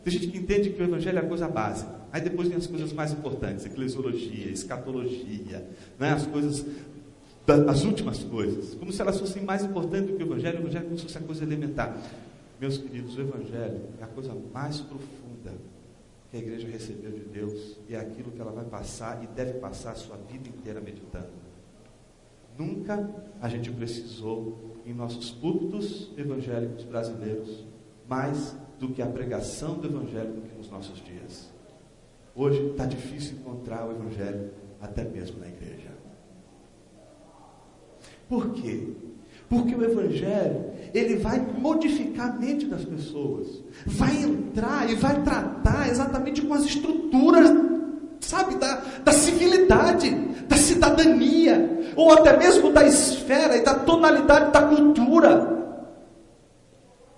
Tem 0.04 0.12
gente 0.12 0.28
que 0.28 0.38
entende 0.38 0.70
que 0.70 0.80
o 0.80 0.84
Evangelho 0.84 1.18
é 1.18 1.22
a 1.22 1.26
coisa 1.26 1.48
básica. 1.48 1.97
Aí 2.12 2.20
depois 2.20 2.48
vem 2.48 2.56
as 2.56 2.66
coisas 2.66 2.92
mais 2.92 3.12
importantes, 3.12 3.66
eclesiologia, 3.66 4.50
escatologia, 4.50 5.66
né? 5.98 6.12
as 6.12 6.26
coisas 6.26 6.64
as 7.66 7.82
últimas 7.84 8.22
coisas, 8.24 8.74
como 8.74 8.92
se 8.92 9.00
elas 9.00 9.18
fossem 9.18 9.42
mais 9.42 9.64
importantes 9.64 10.10
do 10.10 10.16
que 10.18 10.22
o 10.22 10.26
Evangelho, 10.26 10.58
o 10.58 10.60
Evangelho 10.62 10.84
como 10.84 10.98
se 10.98 11.04
fosse 11.04 11.16
a 11.16 11.20
coisa 11.22 11.44
elementar. 11.44 11.96
Meus 12.60 12.76
queridos, 12.76 13.16
o 13.16 13.20
Evangelho 13.22 13.80
é 13.98 14.04
a 14.04 14.06
coisa 14.06 14.36
mais 14.52 14.80
profunda 14.80 15.54
que 16.30 16.36
a 16.36 16.40
igreja 16.40 16.68
recebeu 16.68 17.10
de 17.10 17.24
Deus 17.24 17.78
e 17.88 17.94
é 17.94 18.00
aquilo 18.00 18.30
que 18.32 18.40
ela 18.40 18.52
vai 18.52 18.66
passar 18.66 19.22
e 19.24 19.26
deve 19.28 19.54
passar 19.54 19.92
a 19.92 19.94
sua 19.94 20.16
vida 20.16 20.46
inteira 20.46 20.80
meditando. 20.80 21.30
Nunca 22.58 23.08
a 23.40 23.48
gente 23.48 23.70
precisou, 23.70 24.76
em 24.84 24.92
nossos 24.92 25.30
púlpitos 25.30 26.10
evangélicos 26.18 26.84
brasileiros, 26.84 27.64
mais 28.08 28.54
do 28.78 28.88
que 28.88 29.00
a 29.00 29.06
pregação 29.06 29.78
do 29.78 29.86
Evangelho 29.86 30.42
nos 30.56 30.70
nossos 30.70 31.02
dias. 31.02 31.50
Hoje 32.38 32.68
está 32.70 32.86
difícil 32.86 33.36
encontrar 33.38 33.84
o 33.84 33.90
Evangelho 33.90 34.52
até 34.80 35.02
mesmo 35.02 35.40
na 35.40 35.48
igreja. 35.48 35.88
Por 38.28 38.52
quê? 38.52 38.90
Porque 39.48 39.74
o 39.74 39.82
Evangelho, 39.82 40.66
ele 40.94 41.16
vai 41.16 41.40
modificar 41.40 42.28
a 42.28 42.32
mente 42.34 42.66
das 42.66 42.84
pessoas, 42.84 43.60
vai 43.84 44.22
entrar 44.22 44.88
e 44.88 44.94
vai 44.94 45.20
tratar 45.24 45.88
exatamente 45.88 46.40
com 46.40 46.54
as 46.54 46.64
estruturas, 46.64 47.50
sabe, 48.20 48.54
da, 48.54 48.84
da 49.04 49.10
civilidade, 49.10 50.08
da 50.46 50.56
cidadania, 50.56 51.92
ou 51.96 52.12
até 52.12 52.36
mesmo 52.36 52.72
da 52.72 52.86
esfera 52.86 53.56
e 53.56 53.64
da 53.64 53.74
tonalidade 53.80 54.52
da 54.52 54.62
cultura. 54.62 55.57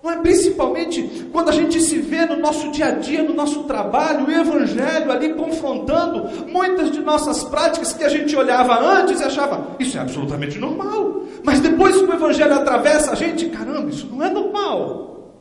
Não 0.02 0.10
é 0.10 0.16
principalmente 0.16 1.28
quando 1.30 1.50
a 1.50 1.52
gente 1.52 1.78
se 1.78 1.98
vê 1.98 2.24
no 2.24 2.36
nosso 2.36 2.70
dia 2.70 2.86
a 2.86 2.90
dia, 2.92 3.22
no 3.22 3.34
nosso 3.34 3.64
trabalho, 3.64 4.26
o 4.26 4.30
Evangelho 4.30 5.12
ali 5.12 5.34
confrontando 5.34 6.48
muitas 6.48 6.90
de 6.90 7.00
nossas 7.00 7.44
práticas 7.44 7.92
que 7.92 8.02
a 8.02 8.08
gente 8.08 8.34
olhava 8.34 8.80
antes 8.80 9.20
e 9.20 9.24
achava, 9.24 9.76
isso 9.78 9.98
é 9.98 10.00
absolutamente 10.00 10.58
normal. 10.58 11.24
Mas 11.44 11.60
depois 11.60 11.96
que 11.98 12.04
o 12.04 12.14
Evangelho 12.14 12.54
atravessa 12.54 13.12
a 13.12 13.14
gente, 13.14 13.46
caramba, 13.50 13.90
isso 13.90 14.06
não 14.10 14.24
é 14.24 14.30
normal. 14.30 15.34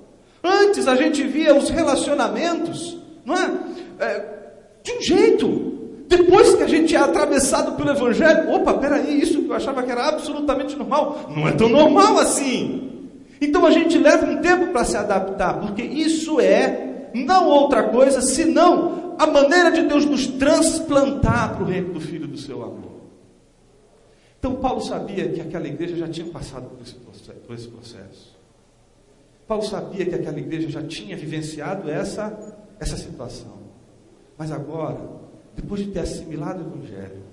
Antes 0.44 0.90
a 0.90 0.96
gente 0.96 1.24
via 1.24 1.56
os 1.56 1.70
relacionamentos, 1.70 2.98
não 3.26 3.36
é? 3.36 3.52
é 4.00 4.26
de 4.84 4.92
um 4.92 5.02
jeito. 5.02 5.70
Depois 6.10 6.56
que 6.56 6.64
a 6.64 6.68
gente 6.68 6.94
é 6.96 7.00
atravessado 7.00 7.78
pelo 7.78 7.92
Evangelho, 7.92 8.52
opa, 8.52 8.74
peraí, 8.74 9.22
isso 9.22 9.42
que 9.42 9.50
eu 9.50 9.56
achava 9.56 9.84
que 9.84 9.92
era 9.92 10.10
absolutamente 10.10 10.76
normal, 10.76 11.30
não 11.34 11.48
é 11.48 11.52
tão 11.54 11.70
normal 11.70 12.18
assim. 12.18 12.89
Então 13.42 13.66
a 13.66 13.72
gente 13.72 13.98
leva 13.98 14.26
um 14.26 14.42
tempo 14.42 14.68
para 14.68 14.84
se 14.84 14.98
adaptar, 14.98 15.60
porque 15.60 15.82
isso 15.82 16.40
é 16.40 17.10
não 17.14 17.48
outra 17.48 17.90
coisa 17.90 18.22
senão 18.22 19.16
a 19.18 19.26
maneira 19.26 19.72
de 19.72 19.84
Deus 19.84 20.06
nos 20.06 20.28
transplantar 20.28 21.56
para 21.56 21.64
o 21.64 21.68
reino 21.68 21.94
do 21.94 22.02
Filho 22.02 22.28
do 22.28 22.38
seu 22.38 22.62
amor. 22.62 23.00
Então 24.38 24.56
Paulo 24.56 24.82
sabia 24.82 25.30
que 25.30 25.42
aquela 25.42 25.68
igreja 25.68 25.96
já 25.96 26.08
tinha 26.08 26.28
passado 26.28 26.70
por 26.70 26.82
esse, 26.82 26.96
processo, 26.96 27.40
por 27.40 27.56
esse 27.56 27.68
processo. 27.68 28.38
Paulo 29.48 29.64
sabia 29.64 30.06
que 30.06 30.16
aquela 30.16 30.40
igreja 30.40 30.70
já 30.70 30.84
tinha 30.84 31.18
vivenciado 31.18 31.90
essa, 31.90 32.56
essa 32.80 32.96
situação. 32.96 33.60
Mas 34.38 34.52
agora, 34.52 35.00
depois 35.56 35.82
de 35.82 35.92
ter 35.92 36.00
assimilado 36.00 36.64
o 36.64 36.68
Evangelho, 36.68 37.24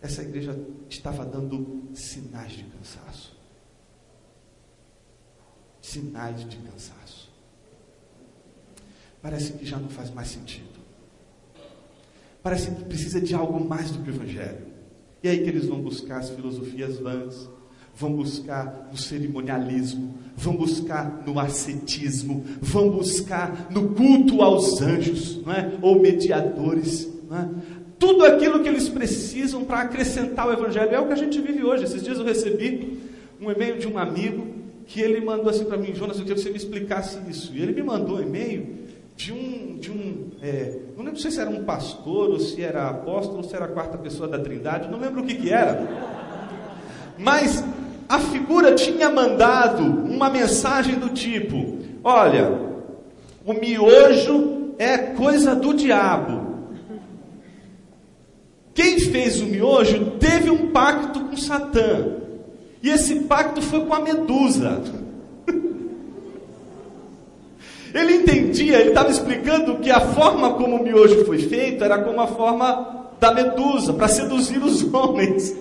essa 0.00 0.22
igreja 0.22 0.56
estava 0.88 1.24
dando 1.24 1.84
sinais 1.94 2.52
de 2.52 2.64
cansaço 2.64 3.33
sinais 5.84 6.48
de 6.48 6.56
cansaço. 6.56 7.30
Parece 9.20 9.52
que 9.52 9.66
já 9.66 9.76
não 9.76 9.90
faz 9.90 10.10
mais 10.10 10.28
sentido. 10.28 10.80
Parece 12.42 12.70
que 12.70 12.84
precisa 12.84 13.20
de 13.20 13.34
algo 13.34 13.62
mais 13.62 13.90
do 13.90 14.02
que 14.02 14.10
o 14.10 14.14
Evangelho. 14.14 14.66
E 15.22 15.28
aí 15.28 15.42
que 15.42 15.48
eles 15.48 15.66
vão 15.66 15.80
buscar 15.80 16.18
as 16.18 16.30
filosofias 16.30 16.98
vãs, 16.98 17.48
vão 17.94 18.12
buscar 18.14 18.88
no 18.90 18.96
cerimonialismo, 18.96 20.18
vão 20.36 20.56
buscar 20.56 21.22
no 21.26 21.38
ascetismo, 21.38 22.44
vão 22.60 22.90
buscar 22.90 23.70
no 23.70 23.90
culto 23.90 24.42
aos 24.42 24.80
anjos, 24.80 25.42
não 25.44 25.52
é? 25.52 25.78
ou 25.82 26.00
mediadores. 26.00 27.08
Não 27.28 27.38
é? 27.38 27.48
Tudo 27.98 28.24
aquilo 28.24 28.62
que 28.62 28.68
eles 28.68 28.88
precisam 28.88 29.64
para 29.64 29.80
acrescentar 29.80 30.48
o 30.48 30.52
Evangelho. 30.52 30.94
É 30.94 31.00
o 31.00 31.06
que 31.06 31.12
a 31.12 31.16
gente 31.16 31.40
vive 31.40 31.62
hoje. 31.62 31.84
Esses 31.84 32.02
dias 32.02 32.18
eu 32.18 32.24
recebi 32.24 33.00
um 33.40 33.50
e-mail 33.50 33.78
de 33.78 33.86
um 33.86 33.98
amigo 33.98 34.53
que 34.86 35.00
ele 35.00 35.20
mandou 35.20 35.48
assim 35.48 35.64
para 35.64 35.76
mim, 35.76 35.94
Jonas, 35.94 36.18
eu 36.18 36.24
queria 36.24 36.36
que 36.36 36.42
você 36.42 36.50
me 36.50 36.56
explicasse 36.56 37.18
isso. 37.28 37.52
E 37.54 37.62
ele 37.62 37.72
me 37.72 37.82
mandou 37.82 38.18
um 38.18 38.22
e-mail 38.22 38.84
de 39.16 39.32
um, 39.32 39.78
de 39.78 39.90
um 39.90 40.30
é, 40.42 40.78
não 40.96 41.04
lembro 41.04 41.18
se 41.18 41.40
era 41.40 41.48
um 41.48 41.64
pastor, 41.64 42.30
ou 42.30 42.38
se 42.38 42.62
era 42.62 42.88
apóstolo, 42.88 43.38
ou 43.38 43.44
se 43.44 43.56
era 43.56 43.64
a 43.64 43.68
quarta 43.68 43.96
pessoa 43.96 44.28
da 44.28 44.38
trindade, 44.38 44.90
não 44.90 44.98
lembro 44.98 45.22
o 45.22 45.26
que 45.26 45.34
que 45.34 45.50
era. 45.50 45.88
Mas 47.18 47.64
a 48.08 48.18
figura 48.18 48.74
tinha 48.74 49.08
mandado 49.08 49.82
uma 49.82 50.28
mensagem 50.28 50.96
do 50.96 51.08
tipo, 51.08 51.78
olha, 52.02 52.52
o 53.46 53.54
miojo 53.54 54.74
é 54.78 54.98
coisa 54.98 55.54
do 55.54 55.72
diabo. 55.72 56.54
Quem 58.74 58.98
fez 58.98 59.40
o 59.40 59.46
miojo 59.46 60.12
teve 60.18 60.50
um 60.50 60.70
pacto 60.72 61.20
com 61.20 61.36
Satã. 61.36 62.16
E 62.84 62.90
esse 62.90 63.14
pacto 63.20 63.62
foi 63.62 63.80
com 63.86 63.94
a 63.94 64.00
medusa. 64.00 64.82
Ele 67.94 68.16
entendia, 68.16 68.78
ele 68.78 68.90
estava 68.90 69.10
explicando 69.10 69.76
que 69.78 69.90
a 69.90 70.00
forma 70.00 70.52
como 70.52 70.76
o 70.76 70.82
miojo 70.82 71.24
foi 71.24 71.38
feito 71.38 71.82
era 71.82 71.96
como 72.02 72.20
a 72.20 72.26
forma 72.26 73.06
da 73.18 73.32
medusa, 73.32 73.94
para 73.94 74.06
seduzir 74.06 74.62
os 74.62 74.82
homens. 74.92 75.56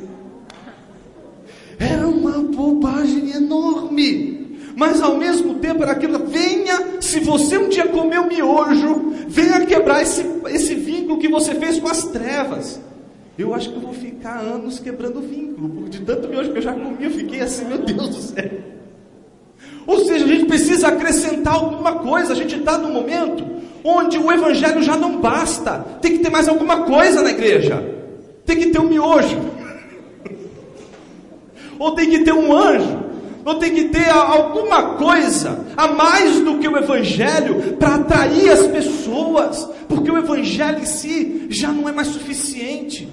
Era 1.79 2.09
uma 2.09 2.39
bobagem 2.39 3.31
enorme. 3.31 4.59
Mas 4.75 5.01
ao 5.01 5.15
mesmo 5.15 5.55
tempo 5.55 5.81
era 5.83 5.93
aquilo, 5.93 6.25
venha, 6.25 6.99
se 6.99 7.21
você 7.21 7.57
um 7.57 7.69
dia 7.69 7.87
comeu 7.87 8.27
miojo, 8.27 9.13
venha 9.29 9.65
quebrar 9.65 10.01
esse, 10.01 10.25
esse 10.49 10.75
vínculo 10.75 11.19
que 11.19 11.29
você 11.29 11.55
fez 11.55 11.79
com 11.79 11.87
as 11.87 12.03
trevas. 12.03 12.81
Eu 13.37 13.53
acho 13.55 13.69
que 13.69 13.75
eu 13.75 13.81
vou 13.81 13.93
ficar 13.93 14.39
anos 14.39 14.79
quebrando 14.79 15.19
vínculo, 15.21 15.69
porque 15.69 15.97
de 15.97 16.05
tanto 16.05 16.27
miojo 16.27 16.51
que 16.51 16.59
eu 16.59 16.61
já 16.61 16.73
comi, 16.73 17.03
eu 17.03 17.11
fiquei 17.11 17.41
assim, 17.41 17.65
meu 17.65 17.79
Deus 17.79 18.09
do 18.09 18.21
céu. 18.21 18.51
Ou 19.87 20.05
seja, 20.05 20.25
a 20.25 20.27
gente 20.27 20.45
precisa 20.45 20.87
acrescentar 20.87 21.55
alguma 21.55 21.95
coisa. 21.95 22.33
A 22.33 22.35
gente 22.35 22.57
está 22.57 22.77
num 22.77 22.93
momento 22.93 23.45
onde 23.83 24.17
o 24.17 24.31
evangelho 24.31 24.81
já 24.81 24.95
não 24.95 25.19
basta. 25.19 25.79
Tem 26.01 26.13
que 26.13 26.19
ter 26.19 26.29
mais 26.29 26.47
alguma 26.47 26.83
coisa 26.83 27.21
na 27.21 27.31
igreja. 27.31 27.83
Tem 28.45 28.57
que 28.57 28.67
ter 28.67 28.79
um 28.79 28.87
miojo. 28.87 29.39
Ou 31.79 31.95
tem 31.95 32.09
que 32.09 32.19
ter 32.19 32.33
um 32.33 32.55
anjo. 32.55 33.03
Ou 33.43 33.55
tem 33.55 33.73
que 33.73 33.85
ter 33.85 34.09
alguma 34.09 34.93
coisa 34.95 35.65
a 35.75 35.89
mais 35.89 36.39
do 36.39 36.59
que 36.59 36.67
o 36.67 36.77
evangelho 36.77 37.73
para 37.77 37.95
atrair 37.95 38.51
as 38.51 38.67
pessoas. 38.67 39.69
Porque 39.89 40.09
o 40.09 40.17
evangelho 40.17 40.79
em 40.79 40.85
si 40.85 41.47
já 41.49 41.73
não 41.73 41.89
é 41.89 41.91
mais 41.91 42.07
suficiente. 42.07 43.09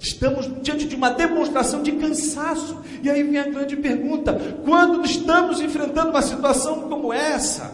Estamos 0.00 0.48
diante 0.62 0.86
de 0.86 0.94
uma 0.94 1.10
demonstração 1.10 1.82
de 1.82 1.92
cansaço. 1.92 2.80
E 3.02 3.10
aí 3.10 3.22
vem 3.22 3.38
a 3.38 3.48
grande 3.48 3.76
pergunta: 3.76 4.32
quando 4.64 5.04
estamos 5.04 5.60
enfrentando 5.60 6.10
uma 6.10 6.22
situação 6.22 6.88
como 6.88 7.12
essa, 7.12 7.72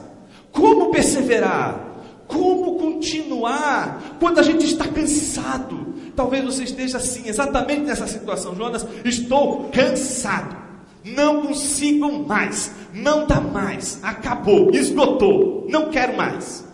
como 0.50 0.90
perseverar? 0.90 1.93
Como 2.26 2.78
continuar 2.78 4.16
quando 4.19 4.38
a 4.38 4.43
gente 4.43 4.64
está 4.64 4.88
cansado? 4.88 5.95
Talvez 6.16 6.43
você 6.43 6.64
esteja 6.64 6.97
assim, 6.97 7.28
exatamente 7.28 7.83
nessa 7.83 8.07
situação, 8.07 8.57
Jonas. 8.57 8.87
Estou 9.04 9.69
cansado, 9.69 10.57
não 11.04 11.43
consigo 11.43 12.26
mais, 12.26 12.73
não 12.95 13.26
dá 13.26 13.40
mais, 13.40 14.02
acabou, 14.02 14.71
esgotou, 14.71 15.66
não 15.69 15.90
quero 15.90 16.16
mais. 16.16 16.64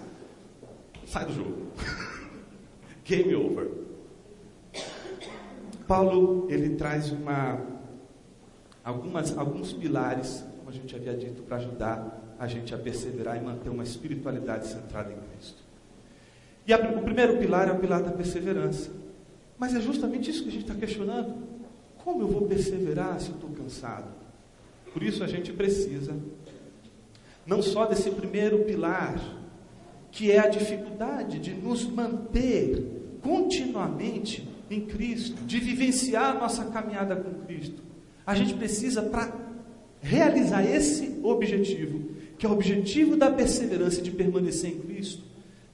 Sai 1.04 1.24
do 1.24 1.34
jogo. 1.34 1.56
Game 3.04 3.34
over. 3.34 3.79
Paulo 5.90 6.46
ele 6.48 6.76
traz 6.76 7.10
uma, 7.10 7.60
algumas, 8.84 9.36
alguns 9.36 9.72
pilares, 9.72 10.44
como 10.58 10.70
a 10.70 10.72
gente 10.72 10.94
havia 10.94 11.14
dito, 11.14 11.42
para 11.42 11.56
ajudar 11.56 12.36
a 12.38 12.46
gente 12.46 12.72
a 12.72 12.78
perseverar 12.78 13.36
e 13.36 13.40
manter 13.40 13.70
uma 13.70 13.82
espiritualidade 13.82 14.68
centrada 14.68 15.12
em 15.12 15.16
Cristo. 15.16 15.64
E 16.64 16.72
a, 16.72 16.78
o 16.78 17.02
primeiro 17.02 17.38
pilar 17.38 17.68
é 17.68 17.72
o 17.72 17.80
pilar 17.80 18.04
da 18.04 18.12
perseverança. 18.12 18.92
Mas 19.58 19.74
é 19.74 19.80
justamente 19.80 20.30
isso 20.30 20.44
que 20.44 20.48
a 20.50 20.52
gente 20.52 20.62
está 20.62 20.76
questionando. 20.76 21.34
Como 22.04 22.22
eu 22.22 22.28
vou 22.28 22.42
perseverar 22.42 23.18
se 23.18 23.30
eu 23.30 23.34
estou 23.34 23.50
cansado? 23.50 24.12
Por 24.92 25.02
isso 25.02 25.24
a 25.24 25.26
gente 25.26 25.52
precisa 25.52 26.16
não 27.44 27.60
só 27.60 27.84
desse 27.84 28.12
primeiro 28.12 28.60
pilar, 28.60 29.20
que 30.12 30.30
é 30.30 30.38
a 30.38 30.46
dificuldade 30.46 31.40
de 31.40 31.52
nos 31.52 31.84
manter 31.84 33.18
continuamente 33.20 34.49
em 34.70 34.82
Cristo, 34.82 35.42
de 35.44 35.58
vivenciar 35.58 36.38
nossa 36.38 36.64
caminhada 36.66 37.16
com 37.16 37.44
Cristo. 37.44 37.82
A 38.24 38.34
gente 38.34 38.54
precisa 38.54 39.02
para 39.02 39.34
realizar 40.00 40.64
esse 40.64 41.18
objetivo, 41.22 42.10
que 42.38 42.46
é 42.46 42.48
o 42.48 42.52
objetivo 42.52 43.16
da 43.16 43.30
perseverança 43.30 44.00
de 44.00 44.10
permanecer 44.12 44.70
em 44.70 44.78
Cristo, 44.78 45.24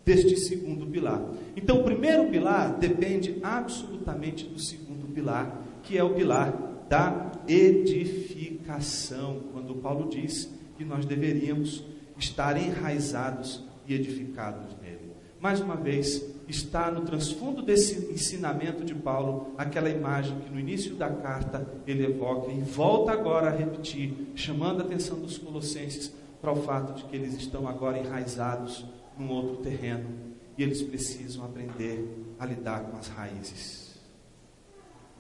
deste 0.05 0.37
segundo 0.37 0.87
pilar. 0.87 1.23
Então, 1.55 1.81
o 1.81 1.85
primeiro 1.85 2.29
pilar 2.29 2.79
depende 2.79 3.37
absolutamente 3.43 4.45
do 4.47 4.59
segundo 4.59 5.13
pilar, 5.13 5.63
que 5.83 5.99
é 5.99 6.03
o 6.03 6.15
pilar 6.15 6.53
da 6.89 7.33
edificação. 7.47 9.43
Quando 9.53 9.75
Paulo 9.75 10.09
diz 10.09 10.51
que 10.79 10.85
nós 10.85 11.05
deveríamos 11.05 11.85
estar 12.19 12.57
enraizados 12.57 13.63
e 13.87 13.95
edificados 13.95 14.77
nele. 14.81 15.13
Mais 15.41 15.61
uma 15.61 15.77
vez, 15.77 16.25
está 16.49 16.91
no 16.91 17.03
transfundo 17.03 17.63
desse 17.63 18.13
ensinamento 18.13 18.85
de 18.85 18.95
Paulo 18.95 19.55
aquela 19.59 19.91
imagem 19.91 20.39
que 20.41 20.51
no 20.51 20.61
início 20.61 20.95
da 20.95 21.09
carta 21.09 21.67
ele 21.87 22.05
evoca 22.05 22.53
e 22.53 22.61
volta 22.61 23.13
agora 23.13 23.49
a 23.49 23.57
repetir, 23.57 24.33
chamando 24.35 24.81
a 24.81 24.85
atenção 24.85 25.19
dos 25.19 25.39
colossenses 25.39 26.13
para 26.41 26.53
o 26.53 26.63
fato 26.63 26.95
de 26.95 27.05
que 27.05 27.17
eles 27.17 27.35
estão 27.35 27.67
agora 27.67 27.99
enraizados 27.99 28.85
num 29.19 29.31
outro 29.31 29.57
terreno 29.57 30.09
e 30.57 30.63
eles 30.63 30.83
precisam 30.83 31.45
aprender 31.45 32.35
a 32.39 32.47
lidar 32.47 32.85
com 32.85 32.97
as 32.97 33.09
raízes. 33.09 33.99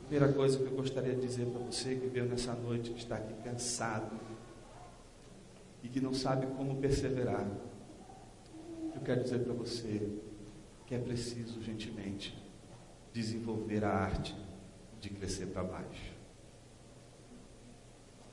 Primeira 0.09 0.33
coisa 0.33 0.59
que 0.59 0.66
eu 0.66 0.76
gostaria 0.76 1.14
de 1.14 1.21
dizer 1.21 1.47
para 1.47 1.61
você 1.61 1.97
que 1.97 2.06
veio 2.06 2.26
nessa 2.26 2.54
noite, 2.54 2.90
que 2.90 2.99
está 3.00 3.16
aqui 3.16 3.35
cansado 3.42 4.16
e 5.83 5.88
que 5.88 6.00
não 6.00 6.14
sabe 6.14 6.47
como 6.56 6.76
perseverar, 6.76 7.47
eu 8.95 9.00
quero 9.00 9.25
dizer 9.25 9.40
para 9.40 9.52
você 9.52 10.09
que 10.87 10.95
é 10.95 10.99
preciso 10.99 11.61
gentilmente 11.62 12.37
desenvolver 13.12 13.85
a 13.85 13.90
arte 13.90 14.37
de 15.00 15.11
crescer 15.11 15.47
para 15.47 15.64
baixo. 15.64 16.12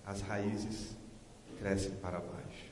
As 0.06 0.22
raízes 0.22 0.96
crescem 1.58 1.96
para 1.96 2.20
baixo. 2.20 2.72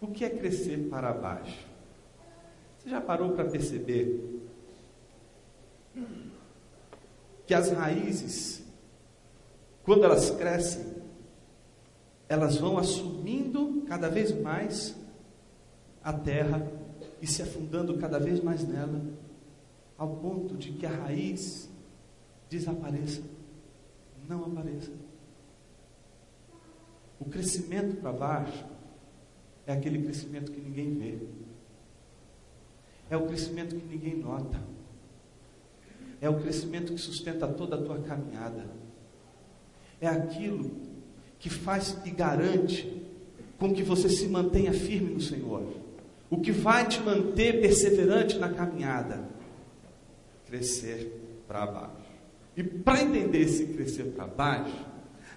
O 0.00 0.08
que 0.08 0.24
é 0.24 0.30
crescer 0.30 0.88
para 0.88 1.12
baixo? 1.12 1.66
Você 2.78 2.88
já 2.88 3.00
parou 3.00 3.32
para 3.32 3.44
perceber 3.44 4.40
que 7.46 7.52
as 7.52 7.70
raízes, 7.70 8.62
quando 9.82 10.04
elas 10.04 10.30
crescem, 10.30 10.96
elas 12.28 12.56
vão 12.56 12.78
assumindo 12.78 13.84
cada 13.88 14.08
vez 14.08 14.32
mais 14.40 14.96
a 16.02 16.12
terra 16.12 16.79
e 17.20 17.26
se 17.26 17.42
afundando 17.42 17.98
cada 17.98 18.18
vez 18.18 18.42
mais 18.42 18.66
nela, 18.66 19.02
ao 19.96 20.16
ponto 20.16 20.56
de 20.56 20.72
que 20.72 20.86
a 20.86 20.90
raiz 20.90 21.68
desapareça, 22.48 23.22
não 24.28 24.44
apareça. 24.44 24.92
O 27.18 27.26
crescimento 27.26 27.96
para 28.00 28.12
baixo 28.12 28.64
é 29.66 29.72
aquele 29.72 30.02
crescimento 30.02 30.50
que 30.50 30.60
ninguém 30.60 30.94
vê, 30.94 31.18
é 33.10 33.16
o 33.16 33.26
crescimento 33.26 33.76
que 33.76 33.86
ninguém 33.86 34.16
nota, 34.16 34.60
é 36.20 36.28
o 36.30 36.40
crescimento 36.40 36.94
que 36.94 37.00
sustenta 37.00 37.46
toda 37.46 37.76
a 37.76 37.82
tua 37.82 38.00
caminhada, 38.00 38.66
é 40.00 40.08
aquilo 40.08 40.70
que 41.38 41.50
faz 41.50 41.98
e 42.04 42.10
garante 42.10 43.02
com 43.58 43.74
que 43.74 43.82
você 43.82 44.08
se 44.08 44.26
mantenha 44.26 44.72
firme 44.72 45.12
no 45.12 45.20
Senhor. 45.20 45.89
O 46.30 46.38
que 46.38 46.52
vai 46.52 46.86
te 46.86 47.00
manter 47.00 47.60
perseverante 47.60 48.38
na 48.38 48.48
caminhada? 48.48 49.28
Crescer 50.46 51.42
para 51.46 51.66
baixo. 51.66 52.10
E 52.56 52.62
para 52.62 53.02
entender 53.02 53.40
esse 53.40 53.66
crescer 53.66 54.04
para 54.04 54.26
baixo, 54.26 54.86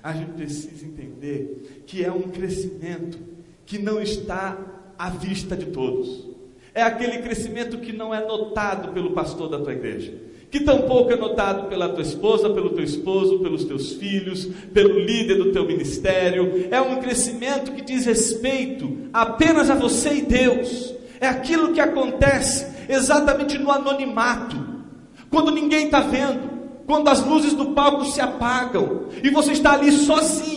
a 0.04 0.14
gente 0.14 0.34
precisa 0.34 0.86
entender 0.86 1.84
que 1.88 2.06
é 2.06 2.12
um 2.12 2.30
crescimento 2.30 3.18
que 3.66 3.80
não 3.80 4.00
está 4.00 4.58
à 4.98 5.10
vista 5.10 5.58
de 5.58 5.68
todos. 5.68 6.30
É 6.74 6.84
aquele 6.84 7.24
crescimento 7.24 7.80
que 7.80 7.92
não 7.92 8.14
é 8.14 8.26
notado 8.26 8.94
pelo 8.94 9.14
pastor 9.14 9.50
da 9.50 9.60
tua 9.60 9.74
igreja 9.74 10.33
que 10.54 10.60
tampouco 10.60 11.12
é 11.12 11.16
notado 11.16 11.68
pela 11.68 11.90
tua 11.90 12.04
esposa, 12.04 12.48
pelo 12.52 12.70
teu 12.70 12.84
esposo, 12.84 13.40
pelos 13.40 13.66
teus 13.66 13.94
filhos, 13.94 14.48
pelo 14.72 15.00
líder 15.00 15.34
do 15.40 15.52
teu 15.52 15.66
ministério. 15.66 16.68
É 16.70 16.80
um 16.80 16.98
crescimento 16.98 17.72
que 17.72 17.82
diz 17.82 18.06
respeito 18.06 19.10
apenas 19.12 19.72
a 19.72 19.74
você 19.74 20.14
e 20.14 20.22
Deus. 20.22 20.94
É 21.20 21.28
aquilo 21.28 21.74
que 21.74 21.82
acontece 21.82 22.68
exatamente 22.88 23.58
no 23.58 23.72
anonimato, 23.72 24.56
quando 25.28 25.50
ninguém 25.50 25.86
está 25.86 26.02
vendo, 26.02 26.48
quando 26.86 27.08
as 27.08 27.26
luzes 27.26 27.54
do 27.54 27.72
palco 27.72 28.06
se 28.06 28.22
apagam 28.22 29.06
e 29.24 29.32
você 29.32 29.54
está 29.54 29.74
ali 29.74 29.92
sozinho. 29.92 30.53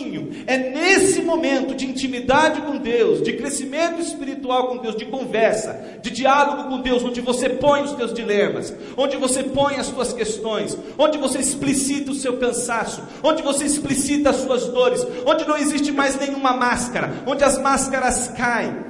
É 0.47 0.57
nesse 0.57 1.21
momento 1.21 1.75
de 1.75 1.85
intimidade 1.85 2.61
com 2.61 2.77
Deus, 2.77 3.21
de 3.21 3.33
crescimento 3.33 3.99
espiritual 3.99 4.69
com 4.69 4.77
Deus, 4.77 4.95
de 4.95 5.03
conversa, 5.05 5.99
de 6.01 6.09
diálogo 6.09 6.69
com 6.69 6.81
Deus, 6.81 7.03
onde 7.03 7.19
você 7.19 7.49
põe 7.49 7.83
os 7.83 7.91
teus 7.91 8.13
dilemas, 8.13 8.73
onde 8.95 9.17
você 9.17 9.43
põe 9.43 9.75
as 9.75 9.87
suas 9.87 10.13
questões, 10.13 10.77
onde 10.97 11.17
você 11.17 11.39
explicita 11.39 12.11
o 12.11 12.15
seu 12.15 12.37
cansaço, 12.37 13.03
onde 13.21 13.43
você 13.43 13.65
explicita 13.65 14.29
as 14.29 14.37
suas 14.37 14.67
dores, 14.67 15.05
onde 15.25 15.45
não 15.45 15.57
existe 15.57 15.91
mais 15.91 16.17
nenhuma 16.17 16.53
máscara, 16.53 17.11
onde 17.27 17.43
as 17.43 17.57
máscaras 17.57 18.29
caem. 18.29 18.86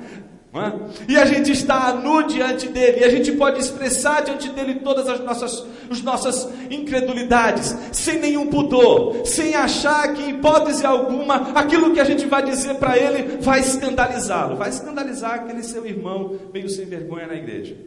É? 0.53 1.11
E 1.11 1.17
a 1.17 1.25
gente 1.25 1.51
está 1.51 1.93
nu 1.93 2.23
diante 2.23 2.69
dele, 2.69 3.01
e 3.01 3.03
a 3.03 3.09
gente 3.09 3.31
pode 3.33 3.59
expressar 3.59 4.23
diante 4.23 4.49
dele 4.49 4.75
todas 4.75 5.07
as 5.07 5.19
nossas, 5.19 5.65
as 5.89 6.01
nossas 6.01 6.49
incredulidades, 6.71 7.75
sem 7.91 8.19
nenhum 8.19 8.47
pudor, 8.47 9.25
sem 9.25 9.55
achar 9.55 10.13
que, 10.13 10.21
em 10.21 10.29
hipótese 10.37 10.85
alguma, 10.85 11.51
aquilo 11.51 11.93
que 11.93 11.99
a 11.99 12.05
gente 12.05 12.25
vai 12.25 12.43
dizer 12.43 12.75
para 12.75 12.97
ele 12.97 13.37
vai 13.41 13.59
escandalizá-lo, 13.59 14.55
vai 14.55 14.69
escandalizar 14.69 15.33
aquele 15.33 15.61
seu 15.63 15.85
irmão 15.85 16.39
meio 16.53 16.69
sem 16.69 16.85
vergonha 16.85 17.27
na 17.27 17.35
igreja, 17.35 17.77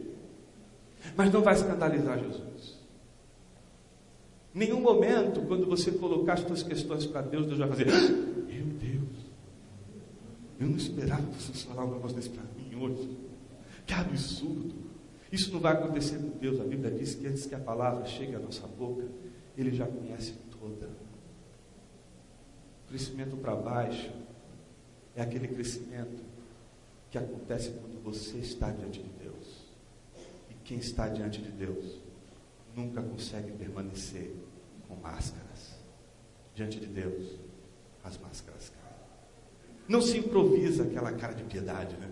mas 1.17 1.31
não 1.31 1.41
vai 1.41 1.55
escandalizar 1.55 2.19
Jesus. 2.19 2.79
Nenhum 4.53 4.81
momento, 4.81 5.41
quando 5.41 5.65
você 5.65 5.91
colocar 5.91 6.33
as 6.33 6.41
suas 6.41 6.61
questões 6.61 7.05
para 7.05 7.21
Deus, 7.21 7.45
Deus 7.47 7.57
vai 7.57 7.69
fazer, 7.69 7.87
ah, 7.89 8.01
meu 8.01 8.65
Deus, 8.65 9.31
eu 10.59 10.67
não 10.67 10.77
esperava 10.77 11.23
que 11.23 11.41
vocês 11.41 11.63
falar 11.63 11.85
um 11.85 11.93
negócio 11.93 12.15
desse 12.15 12.29
para 12.29 12.50
Que 13.85 13.93
absurdo! 13.93 14.75
Isso 15.31 15.51
não 15.53 15.59
vai 15.59 15.73
acontecer 15.73 16.17
com 16.17 16.37
Deus. 16.37 16.59
A 16.59 16.63
Bíblia 16.63 16.91
diz 16.91 17.15
que 17.15 17.25
antes 17.27 17.45
que 17.45 17.55
a 17.55 17.59
palavra 17.59 18.05
chegue 18.05 18.35
à 18.35 18.39
nossa 18.39 18.67
boca, 18.67 19.07
Ele 19.57 19.71
já 19.73 19.85
conhece 19.87 20.33
toda. 20.59 20.87
O 22.83 22.89
crescimento 22.89 23.37
para 23.37 23.55
baixo 23.55 24.11
é 25.15 25.21
aquele 25.21 25.47
crescimento 25.47 26.23
que 27.09 27.17
acontece 27.17 27.71
quando 27.71 28.01
você 28.03 28.37
está 28.37 28.71
diante 28.71 29.01
de 29.01 29.09
Deus. 29.09 29.65
E 30.49 30.53
quem 30.65 30.77
está 30.77 31.07
diante 31.07 31.41
de 31.41 31.51
Deus 31.51 31.99
nunca 32.75 33.01
consegue 33.01 33.51
permanecer 33.51 34.33
com 34.87 34.95
máscaras. 34.95 35.79
Diante 36.53 36.79
de 36.79 36.87
Deus, 36.87 37.37
as 38.03 38.17
máscaras 38.17 38.69
caem. 38.69 38.95
Não 39.87 40.01
se 40.01 40.17
improvisa 40.17 40.83
aquela 40.83 41.13
cara 41.13 41.33
de 41.33 41.43
piedade, 41.43 41.95
né? 41.97 42.09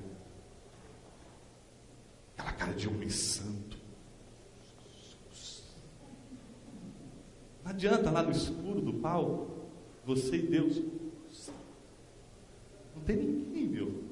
Aquela 2.40 2.54
cara 2.54 2.74
de 2.74 2.88
homem 2.88 3.10
santo. 3.10 3.78
Não 7.64 7.72
adianta 7.72 8.10
lá 8.10 8.24
no 8.24 8.32
escuro 8.32 8.80
do 8.80 8.94
pau, 8.94 9.70
você 10.06 10.38
e 10.38 10.48
Deus. 10.48 10.82
Não 12.96 13.04
tem 13.04 13.18
ninguém, 13.18 13.68
meu. 13.68 14.04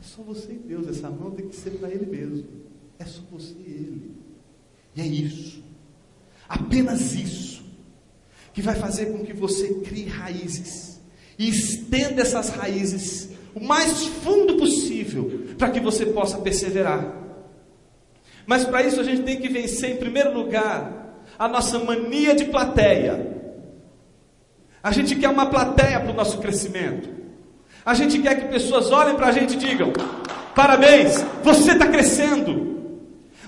É 0.00 0.02
só 0.02 0.20
você 0.22 0.52
e 0.52 0.58
Deus. 0.58 0.88
Essa 0.88 1.08
mão 1.08 1.30
tem 1.30 1.48
que 1.48 1.54
ser 1.54 1.70
para 1.78 1.90
Ele 1.90 2.06
mesmo. 2.06 2.44
É 2.98 3.04
só 3.04 3.22
você 3.30 3.54
e 3.54 3.70
Ele. 3.70 4.16
E 4.96 5.00
é 5.00 5.06
isso. 5.06 5.62
Apenas 6.48 7.14
isso. 7.14 7.64
Que 8.52 8.60
vai 8.60 8.74
fazer 8.74 9.12
com 9.12 9.24
que 9.24 9.32
você 9.32 9.74
crie 9.80 10.06
raízes. 10.06 11.00
E 11.38 11.48
estenda 11.48 12.22
essas 12.22 12.48
raízes 12.48 13.30
o 13.54 13.60
mais 13.60 14.06
fundo 14.06 14.56
possível. 14.56 15.54
Para 15.56 15.70
que 15.70 15.78
você 15.78 16.04
possa 16.06 16.38
perseverar. 16.38 17.27
Mas 18.48 18.64
para 18.64 18.82
isso 18.82 18.98
a 18.98 19.04
gente 19.04 19.24
tem 19.24 19.36
que 19.36 19.46
vencer, 19.46 19.90
em 19.90 19.96
primeiro 19.96 20.32
lugar, 20.32 21.20
a 21.38 21.46
nossa 21.46 21.78
mania 21.80 22.34
de 22.34 22.46
plateia. 22.46 23.36
A 24.82 24.90
gente 24.90 25.14
quer 25.16 25.28
uma 25.28 25.50
plateia 25.50 26.00
para 26.00 26.10
o 26.10 26.14
nosso 26.14 26.38
crescimento. 26.38 27.10
A 27.84 27.92
gente 27.92 28.18
quer 28.20 28.40
que 28.40 28.48
pessoas 28.48 28.90
olhem 28.90 29.16
para 29.16 29.26
a 29.26 29.32
gente 29.32 29.52
e 29.52 29.58
digam: 29.58 29.92
parabéns, 30.54 31.22
você 31.44 31.72
está 31.72 31.88
crescendo. 31.88 32.96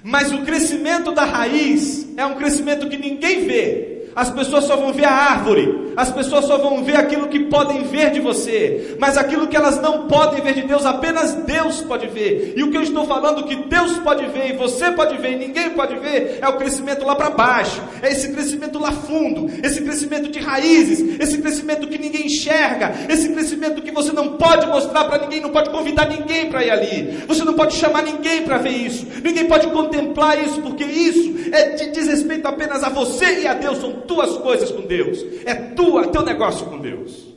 Mas 0.03 0.35
o 0.35 0.43
crescimento 0.43 1.13
da 1.13 1.25
raiz 1.25 2.07
é 2.19 2.27
um 2.27 2.35
crescimento 2.35 2.87
que 2.87 2.99
ninguém 2.99 3.47
vê, 3.47 3.90
As 4.15 4.31
pessoas 4.31 4.65
só 4.65 4.77
vão 4.77 4.93
ver 4.93 5.05
a 5.05 5.13
árvore, 5.13 5.93
as 5.97 6.11
pessoas 6.11 6.45
só 6.45 6.59
vão 6.59 6.83
ver 6.83 6.97
aquilo 6.97 7.29
que 7.29 7.41
podem 7.41 7.85
ver 7.85 8.11
de 8.11 8.21
você, 8.21 8.97
mas 8.99 9.17
aquilo 9.17 9.47
que 9.47 9.57
elas 9.57 9.81
não 9.81 10.07
podem 10.09 10.43
ver 10.43 10.55
de 10.55 10.63
Deus, 10.63 10.85
apenas 10.85 11.35
Deus 11.35 11.81
pode 11.83 12.09
ver. 12.09 12.55
E 12.57 12.63
o 12.63 12.71
que 12.71 12.77
eu 12.77 12.83
estou 12.83 13.05
falando 13.07 13.45
que 13.45 13.57
Deus 13.57 13.99
pode 13.99 14.27
ver 14.27 14.51
e 14.51 14.57
você 14.57 14.91
pode 14.93 15.17
ver 15.19 15.33
e 15.33 15.47
ninguém 15.47 15.71
pode 15.71 15.97
ver 15.99 16.39
é 16.41 16.49
o 16.49 16.57
crescimento 16.57 17.05
lá 17.05 17.15
para 17.15 17.31
baixo, 17.31 17.81
é 18.03 18.11
esse 18.11 18.33
crescimento 18.33 18.79
lá 18.79 18.93
fundo, 18.93 19.51
esse 19.63 19.81
crescimento 19.81 20.31
de 20.31 20.39
raízes, 20.39 21.21
esse 21.21 21.39
crescimento 21.39 21.87
que 21.87 21.99
ninguém 21.99 22.27
enxerga, 22.27 22.93
esse 23.09 23.29
crescimento 23.29 23.83
que 23.83 23.93
você 23.93 24.13
não 24.13 24.37
pode 24.37 24.67
mostrar 24.67 25.05
para 25.05 25.19
ninguém, 25.19 25.41
não 25.41 25.51
pode 25.51 25.71
convidar 25.71 26.09
ninguém 26.09 26.51
para 26.51 26.65
ir 26.65 26.71
ali, 26.71 27.25
você 27.27 27.45
não 27.45 27.55
pode 27.55 27.75
chamar 27.75 28.03
ninguém 28.03 28.43
para 28.43 28.59
ver 28.59 28.71
isso, 28.71 29.07
ninguém 29.23 29.47
pode 29.47 29.69
contemplar 29.69 30.43
isso, 30.45 30.61
porque 30.61 30.85
isso 30.85 31.35
é 31.53 31.71
de 31.71 31.91
diz 31.91 32.07
respeito 32.07 32.47
apenas 32.47 32.83
a 32.83 32.89
você 32.89 33.41
e 33.43 33.47
a 33.47 33.55
Deus, 33.55 33.79
são 33.79 33.93
tuas 34.11 34.37
coisas 34.39 34.73
com 34.73 34.83
Deus, 34.83 35.25
é 35.47 35.55
tua, 35.55 36.09
teu 36.09 36.23
negócio 36.23 36.67
com 36.67 36.81
Deus. 36.81 37.33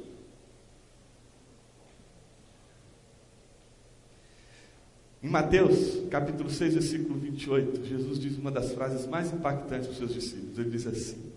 Em 5.21 5.29
Mateus, 5.29 6.01
capítulo 6.09 6.49
6, 6.49 6.73
versículo 6.73 7.19
28, 7.19 7.85
Jesus 7.85 8.19
diz 8.19 8.37
uma 8.39 8.49
das 8.49 8.73
frases 8.73 9.05
mais 9.05 9.31
impactantes 9.31 9.85
para 9.85 9.91
os 9.91 9.97
seus 9.99 10.13
discípulos. 10.13 10.57
Ele 10.57 10.71
diz 10.71 10.87
assim, 10.87 11.31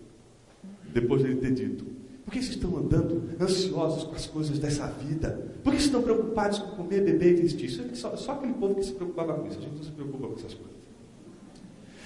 depois 0.87 1.21
de 1.21 1.29
ele 1.29 1.39
ter 1.39 1.53
dito: 1.53 1.85
Por 2.25 2.31
que 2.31 2.41
vocês 2.41 2.55
estão 2.55 2.75
andando 2.75 3.29
ansiosos 3.39 4.05
com 4.05 4.15
as 4.15 4.25
coisas 4.25 4.57
dessa 4.57 4.87
vida? 4.87 5.53
Por 5.63 5.71
que 5.71 5.79
estão 5.79 6.01
preocupados 6.01 6.57
com 6.57 6.75
comer, 6.75 7.01
beber 7.01 7.37
e 7.37 7.41
vestir? 7.43 7.67
Isso 7.67 7.81
é 7.83 7.95
só, 7.95 8.17
só 8.17 8.31
aquele 8.31 8.53
povo 8.53 8.73
que 8.73 8.83
se 8.83 8.91
preocupava 8.91 9.35
com 9.35 9.47
isso. 9.47 9.59
A 9.59 9.61
gente 9.61 9.75
não 9.75 9.83
se 9.83 9.91
preocupa 9.91 10.27
com 10.27 10.33
essas 10.33 10.55
coisas. 10.55 10.76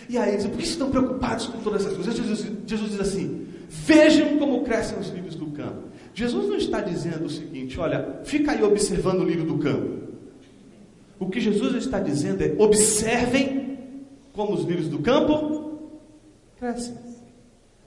E 0.10 0.18
aí, 0.18 0.38
por 0.38 0.58
que 0.58 0.64
estão 0.64 0.90
preocupados 0.90 1.48
com 1.48 1.60
todas 1.60 1.86
essas 1.86 1.96
coisas? 1.96 2.16
Jesus, 2.16 2.48
Jesus 2.66 2.92
diz 2.92 3.00
assim: 3.00 3.48
Vejam 3.70 4.38
como 4.38 4.64
crescem 4.64 5.00
os 5.00 5.10
lírios 5.10 5.36
do 5.36 5.48
campo. 5.48 5.90
Jesus 6.14 6.48
não 6.48 6.58
está 6.58 6.82
dizendo 6.82 7.26
o 7.26 7.30
seguinte: 7.30 7.80
olha, 7.80 8.20
fica 8.24 8.52
aí 8.52 8.64
observando 8.64 9.22
o 9.22 9.24
lírio 9.24 9.46
do 9.46 9.58
campo. 9.58 10.02
O 11.20 11.30
que 11.30 11.40
Jesus 11.40 11.76
está 11.76 12.00
dizendo 12.00 12.42
é: 12.42 12.56
observem 12.58 13.80
como 14.34 14.54
os 14.54 14.66
lírios 14.66 14.90
do 14.90 15.00
campo 15.00 15.80
crescem. 16.58 16.96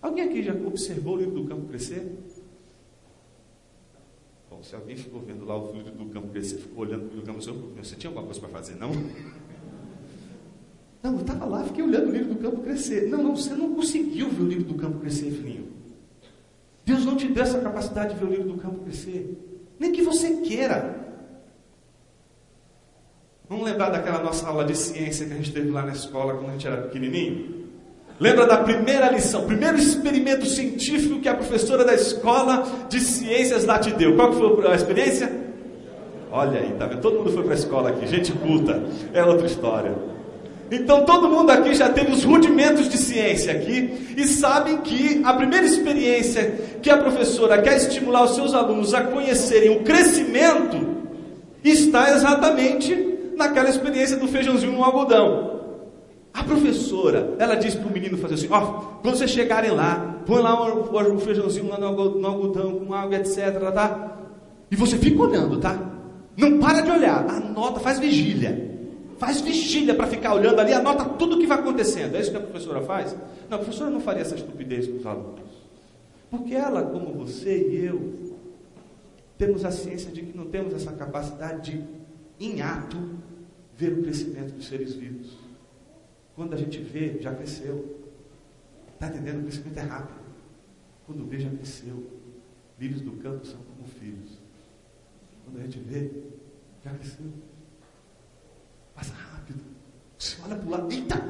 Alguém 0.00 0.24
aqui 0.24 0.42
já 0.42 0.52
observou 0.52 1.14
o 1.14 1.16
lírio 1.18 1.32
do 1.32 1.44
campo 1.44 1.66
crescer? 1.66 2.18
Bom, 4.50 4.62
se 4.62 4.74
alguém 4.74 4.96
ficou 4.96 5.20
vendo 5.20 5.44
lá 5.44 5.56
o 5.56 5.72
lírio 5.72 5.92
do 5.92 6.06
campo 6.06 6.28
crescer, 6.28 6.58
ficou 6.58 6.84
olhando 6.84 7.04
o 7.04 7.08
lírio 7.08 7.22
do 7.22 7.26
campo, 7.26 7.40
você 7.76 7.96
tinha 7.96 8.10
alguma 8.10 8.24
coisa 8.24 8.40
para 8.40 8.50
fazer, 8.50 8.76
não? 8.76 8.90
Não, 11.04 11.12
eu 11.12 11.20
estava 11.20 11.44
lá, 11.44 11.62
fiquei 11.64 11.84
olhando 11.84 12.08
o 12.08 12.12
lírio 12.12 12.28
do 12.28 12.36
campo 12.36 12.62
crescer. 12.62 13.10
Não, 13.10 13.22
não, 13.22 13.36
você 13.36 13.52
não 13.52 13.74
conseguiu 13.74 14.30
ver 14.30 14.42
o 14.42 14.46
lírio 14.48 14.64
do 14.64 14.74
campo 14.74 15.00
crescer, 15.00 15.30
filhinho. 15.30 15.68
Deus 16.82 17.04
não 17.04 17.14
te 17.14 17.28
deu 17.28 17.42
essa 17.42 17.60
capacidade 17.60 18.14
de 18.14 18.20
ver 18.20 18.24
o 18.24 18.30
lírio 18.30 18.46
do 18.46 18.56
campo 18.56 18.82
crescer. 18.84 19.36
Nem 19.78 19.92
que 19.92 20.00
você 20.00 20.36
queira. 20.36 21.04
Vamos 23.46 23.66
lembrar 23.66 23.90
daquela 23.90 24.22
nossa 24.22 24.48
aula 24.48 24.64
de 24.64 24.74
ciência 24.74 25.26
que 25.26 25.34
a 25.34 25.36
gente 25.36 25.52
teve 25.52 25.68
lá 25.68 25.82
na 25.82 25.92
escola 25.92 26.36
quando 26.36 26.48
a 26.48 26.52
gente 26.52 26.66
era 26.66 26.78
pequenininho? 26.78 27.66
Lembra 28.18 28.46
da 28.46 28.56
primeira 28.58 29.10
lição, 29.10 29.44
primeiro 29.44 29.76
experimento 29.76 30.46
científico 30.46 31.20
que 31.20 31.28
a 31.28 31.34
professora 31.34 31.84
da 31.84 31.92
escola 31.92 32.66
de 32.88 32.98
ciências 33.00 33.66
lá 33.66 33.78
te 33.78 33.90
deu? 33.92 34.16
Qual 34.16 34.32
foi 34.32 34.66
a 34.68 34.74
experiência? 34.74 35.30
Olha 36.32 36.60
aí, 36.60 36.72
tá 36.78 36.86
vendo? 36.86 37.02
Todo 37.02 37.18
mundo 37.18 37.30
foi 37.30 37.42
para 37.42 37.52
a 37.52 37.56
escola 37.56 37.90
aqui, 37.90 38.06
gente 38.06 38.32
culta, 38.32 38.82
é 39.12 39.22
outra 39.22 39.46
história. 39.46 40.13
Então 40.70 41.04
todo 41.04 41.28
mundo 41.28 41.50
aqui 41.50 41.74
já 41.74 41.88
teve 41.88 42.12
os 42.12 42.24
rudimentos 42.24 42.88
de 42.88 42.96
ciência 42.96 43.52
aqui 43.52 44.14
e 44.16 44.26
sabem 44.26 44.78
que 44.78 45.20
a 45.24 45.32
primeira 45.34 45.66
experiência 45.66 46.78
que 46.82 46.90
a 46.90 46.96
professora 46.96 47.60
quer 47.60 47.76
estimular 47.76 48.24
os 48.24 48.34
seus 48.34 48.54
alunos 48.54 48.94
a 48.94 49.02
conhecerem 49.02 49.76
o 49.76 49.82
crescimento 49.82 50.94
está 51.62 52.10
exatamente 52.10 53.14
naquela 53.36 53.68
experiência 53.68 54.16
do 54.16 54.28
feijãozinho 54.28 54.72
no 54.72 54.84
algodão. 54.84 55.54
A 56.32 56.42
professora, 56.42 57.34
ela 57.38 57.54
diz 57.54 57.74
para 57.74 57.88
o 57.88 57.92
menino 57.92 58.18
fazer 58.18 58.34
assim: 58.34 58.48
ó, 58.50 58.58
oh, 58.58 59.00
quando 59.02 59.16
vocês 59.16 59.30
chegarem 59.30 59.70
lá, 59.70 60.18
põe 60.26 60.42
lá 60.42 60.68
o, 60.68 61.18
feijãozinho 61.20 61.68
lá 61.68 61.78
no 61.78 61.86
algodão 61.86 62.80
com 62.80 62.92
água, 62.92 63.16
etc. 63.16 63.56
Tá? 63.72 64.18
E 64.70 64.74
você 64.74 64.96
fica 64.96 65.22
olhando, 65.22 65.58
tá? 65.58 65.78
Não 66.36 66.58
para 66.58 66.80
de 66.80 66.90
olhar, 66.90 67.24
anota, 67.28 67.78
faz 67.78 68.00
vigília. 68.00 68.73
Faz 69.24 69.40
vigília 69.40 69.94
para 69.94 70.06
ficar 70.06 70.34
olhando 70.34 70.60
ali, 70.60 70.74
anota 70.74 71.02
tudo 71.06 71.36
o 71.36 71.38
que 71.38 71.46
vai 71.46 71.58
acontecendo. 71.58 72.14
É 72.14 72.20
isso 72.20 72.30
que 72.30 72.36
a 72.36 72.40
professora 72.40 72.82
faz? 72.82 73.16
Não, 73.48 73.56
a 73.56 73.58
professora 73.58 73.88
não 73.88 74.00
faria 74.00 74.20
essa 74.20 74.34
estupidez 74.34 74.86
com 74.86 74.98
os 74.98 75.06
alunos. 75.06 75.50
Porque 76.30 76.54
ela, 76.54 76.82
como 76.82 77.14
você 77.14 77.70
e 77.70 77.86
eu, 77.86 78.34
temos 79.38 79.64
a 79.64 79.70
ciência 79.70 80.12
de 80.12 80.20
que 80.20 80.36
não 80.36 80.44
temos 80.44 80.74
essa 80.74 80.92
capacidade 80.92 81.72
de, 81.72 81.84
em 82.38 82.60
ato, 82.60 82.98
ver 83.74 83.94
o 83.94 84.02
crescimento 84.02 84.52
dos 84.52 84.66
seres 84.66 84.94
vivos. 84.94 85.38
Quando 86.36 86.52
a 86.52 86.56
gente 86.58 86.78
vê, 86.80 87.16
já 87.18 87.34
cresceu. 87.34 87.96
Está 88.92 89.06
entendendo? 89.06 89.40
O 89.40 89.42
crescimento 89.44 89.78
é 89.78 89.82
rápido. 89.82 90.20
Quando 91.06 91.24
vê, 91.24 91.38
já 91.38 91.48
cresceu. 91.48 92.10
Lírios 92.78 93.00
do 93.00 93.12
campo 93.12 93.46
são 93.46 93.58
como 93.58 93.88
filhos. 93.88 94.38
Quando 95.46 95.60
a 95.60 95.62
gente 95.62 95.78
vê, 95.78 96.10
já 96.84 96.90
cresceu. 96.90 97.24
Passa 98.94 99.12
rápido. 99.14 99.60
Você 100.18 100.36
olha 100.44 100.56
para 100.56 100.66
o 100.66 100.70
lado, 100.70 100.92
eita, 100.92 101.22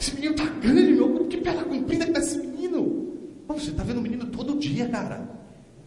esse 0.00 0.14
menino 0.14 0.34
está 0.34 0.46
grande, 0.46 0.92
meu, 0.92 1.26
que 1.26 1.36
perna 1.38 1.64
comprida 1.64 2.04
que 2.04 2.10
está 2.10 2.20
esse 2.20 2.38
menino. 2.38 3.14
você 3.46 3.70
está 3.70 3.82
vendo 3.82 3.98
o 3.98 4.02
menino 4.02 4.26
todo 4.26 4.58
dia, 4.58 4.88
cara. 4.88 5.42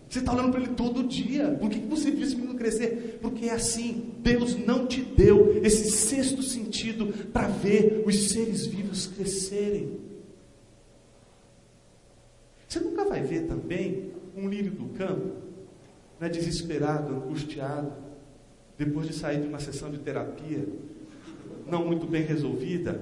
Você 0.07 0.19
está 0.19 0.33
olhando 0.33 0.51
para 0.51 0.61
ele 0.61 0.73
todo 0.75 1.03
dia. 1.03 1.51
Por 1.59 1.69
que 1.69 1.79
você 1.79 2.11
viu 2.11 2.23
esse 2.23 2.35
menino 2.35 2.55
crescer? 2.55 3.19
Porque 3.21 3.45
é 3.45 3.51
assim. 3.51 4.13
Deus 4.19 4.55
não 4.55 4.85
te 4.85 5.01
deu 5.01 5.59
esse 5.63 5.91
sexto 5.91 6.41
sentido 6.41 7.07
para 7.33 7.47
ver 7.47 8.03
os 8.05 8.29
seres 8.29 8.65
vivos 8.65 9.07
crescerem. 9.07 9.99
Você 12.67 12.79
nunca 12.79 13.03
vai 13.05 13.21
ver 13.21 13.47
também 13.47 14.11
um 14.35 14.47
lírio 14.49 14.71
do 14.71 14.85
campo, 14.97 15.35
né, 16.19 16.29
desesperado, 16.29 17.13
angustiado, 17.13 17.91
depois 18.77 19.07
de 19.07 19.13
sair 19.13 19.41
de 19.41 19.47
uma 19.47 19.59
sessão 19.59 19.89
de 19.89 19.97
terapia, 19.99 20.67
não 21.67 21.86
muito 21.86 22.06
bem 22.06 22.23
resolvida, 22.23 22.99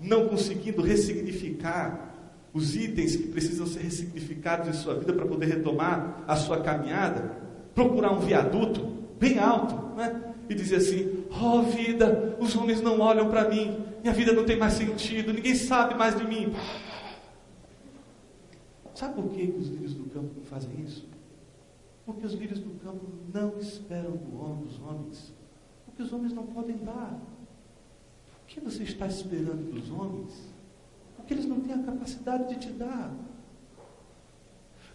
não 0.00 0.28
conseguindo 0.28 0.82
ressignificar 0.82 2.10
os 2.52 2.74
itens 2.74 3.16
que 3.16 3.28
precisam 3.28 3.66
ser 3.66 3.80
ressignificados 3.80 4.68
em 4.68 4.72
sua 4.72 4.94
vida 4.94 5.12
para 5.12 5.26
poder 5.26 5.46
retomar 5.46 6.24
a 6.26 6.36
sua 6.36 6.60
caminhada, 6.60 7.36
procurar 7.74 8.12
um 8.12 8.20
viaduto 8.20 9.00
bem 9.18 9.38
alto, 9.38 9.94
né? 9.96 10.34
E 10.48 10.54
dizer 10.54 10.76
assim: 10.76 11.24
Oh 11.30 11.62
vida, 11.62 12.36
os 12.40 12.56
homens 12.56 12.80
não 12.80 12.98
olham 13.00 13.30
para 13.30 13.48
mim, 13.48 13.78
minha 14.02 14.12
vida 14.12 14.32
não 14.32 14.44
tem 14.44 14.56
mais 14.56 14.72
sentido, 14.72 15.32
ninguém 15.32 15.54
sabe 15.54 15.94
mais 15.94 16.16
de 16.16 16.26
mim. 16.26 16.52
Sabe 18.94 19.14
por 19.14 19.30
que 19.30 19.54
os 19.56 19.68
lírios 19.68 19.94
do 19.94 20.10
campo 20.10 20.30
não 20.36 20.44
fazem 20.44 20.70
isso? 20.84 21.08
Porque 22.04 22.26
os 22.26 22.32
lírios 22.34 22.58
do 22.58 22.70
campo 22.80 23.06
não 23.32 23.56
esperam 23.58 24.16
do 24.16 24.42
homem, 24.42 24.64
dos 24.64 24.80
homens. 24.80 25.32
Porque 25.86 26.02
os 26.02 26.12
homens 26.12 26.32
não 26.32 26.44
podem 26.46 26.76
dar 26.78 27.20
que 28.50 28.58
você 28.58 28.82
está 28.82 29.06
esperando 29.06 29.72
dos 29.72 29.90
homens? 29.90 30.32
Porque 31.16 31.34
eles 31.34 31.46
não 31.46 31.60
têm 31.60 31.72
a 31.72 31.78
capacidade 31.78 32.48
de 32.48 32.56
te 32.56 32.72
dar. 32.72 33.12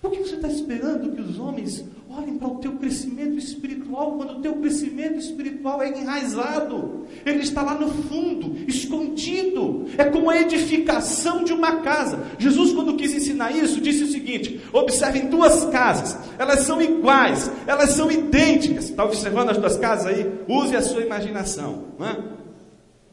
Por 0.01 0.11
que 0.11 0.19
você 0.19 0.35
está 0.35 0.49
esperando 0.49 1.15
que 1.15 1.21
os 1.21 1.39
homens 1.39 1.83
olhem 2.09 2.37
para 2.37 2.49
o 2.49 2.57
teu 2.57 2.73
crescimento 2.73 3.37
espiritual 3.37 4.17
quando 4.17 4.37
o 4.37 4.41
teu 4.41 4.57
crescimento 4.57 5.17
espiritual 5.17 5.81
é 5.81 5.97
enraizado? 5.97 7.07
Ele 7.25 7.39
está 7.39 7.63
lá 7.63 7.75
no 7.75 7.87
fundo, 8.03 8.57
escondido. 8.67 9.85
É 9.97 10.03
como 10.03 10.29
a 10.29 10.39
edificação 10.39 11.43
de 11.43 11.53
uma 11.53 11.77
casa. 11.77 12.23
Jesus, 12.37 12.73
quando 12.73 12.97
quis 12.97 13.13
ensinar 13.13 13.55
isso, 13.55 13.79
disse 13.79 14.03
o 14.03 14.11
seguinte: 14.11 14.61
observem 14.73 15.27
duas 15.27 15.65
casas, 15.67 16.19
elas 16.37 16.59
são 16.59 16.81
iguais, 16.81 17.49
elas 17.65 17.91
são 17.91 18.11
idênticas. 18.11 18.89
Está 18.89 19.05
observando 19.05 19.51
as 19.51 19.57
duas 19.57 19.77
casas 19.77 20.07
aí? 20.07 20.29
Use 20.47 20.75
a 20.75 20.81
sua 20.81 21.01
imaginação. 21.01 21.85
Não 21.97 22.05
é? 22.05 22.44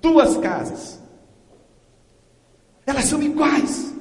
Duas 0.03 0.37
casas. 0.37 1.01
Elas 2.85 3.05
são 3.05 3.23
iguais. 3.23 3.95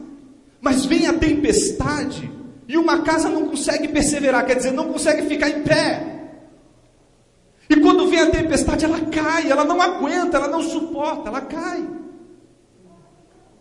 Mas 0.60 0.86
vem 0.86 1.08
a 1.08 1.14
tempestade 1.14 2.32
e 2.68 2.78
uma 2.78 3.02
casa 3.02 3.30
não 3.30 3.48
consegue 3.50 3.88
perseverar, 3.88 4.46
quer 4.46 4.56
dizer, 4.56 4.72
não 4.72 4.92
consegue 4.92 5.28
ficar 5.28 5.50
em 5.50 5.64
pé. 5.64 6.12
E 7.70 7.76
quando 7.80 8.08
vem 8.08 8.20
a 8.20 8.30
tempestade, 8.30 8.86
ela 8.86 9.00
cai, 9.06 9.50
ela 9.50 9.64
não 9.64 9.82
aguenta, 9.82 10.38
ela 10.38 10.48
não 10.48 10.62
suporta, 10.62 11.30
ela 11.30 11.42
cai. 11.42 11.88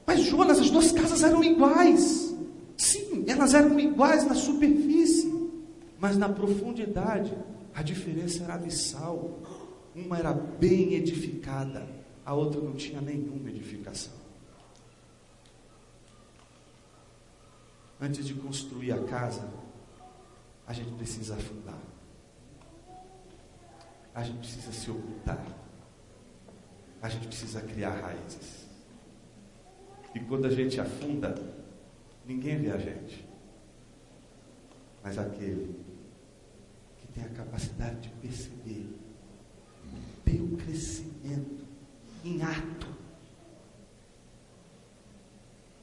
Mas 0.07 0.21
Jonas, 0.23 0.59
as 0.59 0.69
duas 0.69 0.91
casas 0.93 1.23
eram 1.23 1.43
iguais. 1.45 2.35
Sim, 2.77 3.25
elas 3.29 3.55
eram 3.55 3.79
iguais 3.79 4.27
na 4.27 4.35
superfície, 4.35 5.33
mas 5.99 6.17
na 6.17 6.29
profundidade 6.29 7.33
a 7.75 7.83
diferença 7.83 8.45
era 8.45 8.55
abissal. 8.55 9.39
Uma 9.95 10.19
era 10.19 10.33
bem 10.33 10.95
edificada, 10.95 11.87
a 12.31 12.35
outra 12.35 12.61
não 12.61 12.75
tinha 12.75 13.01
nenhuma 13.01 13.51
edificação. 13.51 14.21
antes 18.01 18.25
de 18.25 18.35
construir 18.35 18.93
a 18.93 19.03
casa, 19.05 19.47
a 20.65 20.73
gente 20.73 20.93
precisa 20.93 21.35
afundar. 21.35 21.79
A 24.15 24.23
gente 24.23 24.39
precisa 24.39 24.73
se 24.73 24.91
ocultar. 24.91 25.45
A 27.03 27.09
gente 27.09 27.27
precisa 27.27 27.61
criar 27.63 27.91
raízes. 28.01 28.67
E 30.15 30.21
quando 30.21 30.47
a 30.47 30.51
gente 30.51 30.81
afunda, 30.81 31.35
ninguém 32.25 32.59
vê 32.59 32.71
a 32.71 32.79
gente. 32.79 33.29
Mas 35.03 35.19
aquele 35.19 35.79
que 36.97 37.09
tem 37.09 37.25
a 37.25 37.29
capacidade 37.31 38.01
de 38.01 38.09
perceber 38.17 38.89
o 39.85 40.21
teu 40.25 40.57
crescimento 40.57 41.70
em 42.25 42.43
ato, 42.43 42.87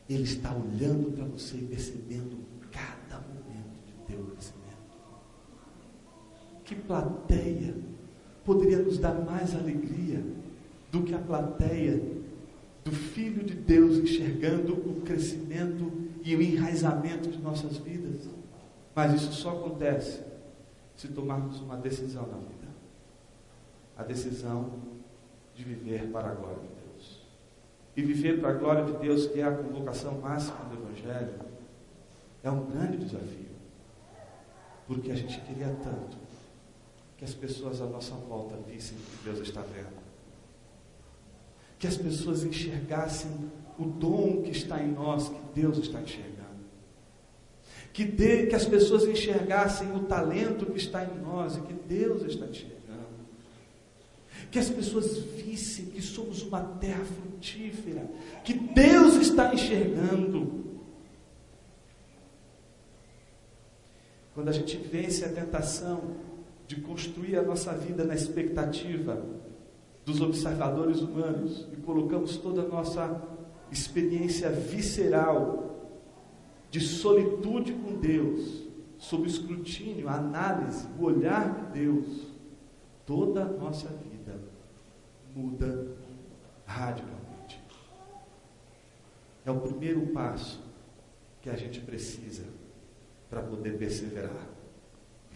ele 0.10 0.24
está 0.24 0.54
olhando 0.54 1.12
para 1.12 1.26
você 1.26 1.58
e 1.58 1.66
percebendo 1.66 2.38
cada 2.72 3.20
momento 3.22 3.78
de 3.86 3.94
teu 4.06 4.24
crescimento. 4.26 4.58
Que 6.64 6.76
plateia 6.76 7.76
poderia 8.46 8.80
nos 8.80 8.98
dar 8.98 9.14
mais 9.14 9.54
alegria 9.56 10.24
do 10.92 11.04
que 11.04 11.14
a 11.14 11.20
plateia 11.20 12.02
do 12.86 12.92
Filho 12.92 13.44
de 13.44 13.54
Deus 13.54 13.98
enxergando 13.98 14.74
o 14.74 15.02
crescimento 15.02 15.92
e 16.24 16.36
o 16.36 16.42
enraizamento 16.42 17.30
de 17.30 17.40
nossas 17.40 17.78
vidas? 17.78 18.30
Mas 18.96 19.14
isso 19.14 19.34
só 19.34 19.52
acontece 19.52 20.22
se 20.96 21.10
tomarmos 21.10 21.60
uma 21.60 21.76
decisão 21.76 22.26
na 22.28 22.38
vida 22.38 22.58
a 23.98 24.04
decisão 24.04 24.72
de 25.58 25.64
viver 25.64 26.12
para 26.12 26.30
a 26.30 26.36
glória 26.36 26.62
de 26.62 26.68
Deus. 26.68 27.22
E 27.96 28.02
viver 28.04 28.40
para 28.40 28.52
a 28.52 28.54
glória 28.54 28.86
de 28.86 28.94
Deus, 29.00 29.26
que 29.26 29.40
é 29.40 29.44
a 29.44 29.52
convocação 29.52 30.20
máxima 30.22 30.60
do 30.66 30.76
Evangelho, 30.76 31.34
é 32.44 32.52
um 32.52 32.66
grande 32.66 32.98
desafio. 32.98 33.48
Porque 34.86 35.12
a 35.12 35.16
gente 35.16 35.42
queria 35.42 35.76
tanto 35.84 36.16
que 37.18 37.26
as 37.26 37.34
pessoas 37.34 37.82
à 37.82 37.86
nossa 37.86 38.14
volta 38.14 38.56
vissem 38.68 38.96
o 38.98 39.02
que 39.02 39.24
Deus 39.24 39.40
está 39.40 39.62
vendo. 39.62 39.98
Que 41.80 41.88
as 41.88 41.98
pessoas 41.98 42.44
enxergassem 42.44 43.32
o 43.80 43.86
dom 43.86 44.44
que 44.44 44.52
está 44.52 44.82
em 44.82 44.92
nós, 44.92 45.28
que 45.28 45.42
Deus 45.60 45.80
está 45.80 46.00
enxergando. 46.00 46.38
Que, 47.92 48.06
de, 48.06 48.46
que 48.46 48.56
as 48.56 48.66
pessoas 48.66 49.06
enxergassem 49.06 49.92
o 49.96 50.04
talento 50.04 50.68
que 50.68 50.78
está 50.78 51.04
em 51.04 51.18
nós 51.18 51.58
e 51.58 51.62
que 51.62 51.74
Deus 51.74 52.22
está 52.22 52.46
enxergando. 52.46 52.77
Que 54.52 54.60
as 54.60 54.70
pessoas 54.70 55.18
vissem 55.18 55.88
que 55.88 56.02
somos 56.02 56.42
uma 56.44 56.62
terra 56.62 57.04
frutífera, 57.04 58.10
que 58.44 58.54
Deus 58.54 59.16
está 59.16 59.54
enxergando. 59.54 60.66
Quando 64.34 64.50
a 64.50 64.52
gente 64.52 64.78
vence 64.78 65.26
a 65.26 65.30
tentação 65.30 66.16
de 66.68 66.80
construir 66.82 67.38
a 67.38 67.42
nossa 67.42 67.74
vida 67.74 68.04
na 68.04 68.14
expectativa 68.14 69.26
dos 70.06 70.22
observadores 70.22 71.02
humanos 71.02 71.68
e 71.74 71.78
colocamos 71.78 72.38
toda 72.38 72.62
a 72.62 72.68
nossa 72.68 73.22
experiência 73.72 74.50
visceral 74.50 75.68
de 76.70 76.80
solitude 76.80 77.74
com 77.74 77.96
Deus, 78.00 78.64
sob 78.98 79.28
escrutínio, 79.28 80.08
análise, 80.08 80.88
o 81.00 81.04
olhar 81.04 81.54
de 81.54 81.82
Deus, 81.82 82.28
toda 83.06 83.44
a 83.44 83.46
nossa 83.46 83.88
vida 83.88 84.07
muda 85.38 85.88
radicalmente. 86.66 87.62
É 89.46 89.52
o 89.52 89.60
primeiro 89.60 90.08
passo 90.08 90.60
que 91.42 91.50
a 91.50 91.56
gente 91.56 91.80
precisa 91.80 92.44
para 93.30 93.42
poder 93.42 93.78
perseverar, 93.78 94.48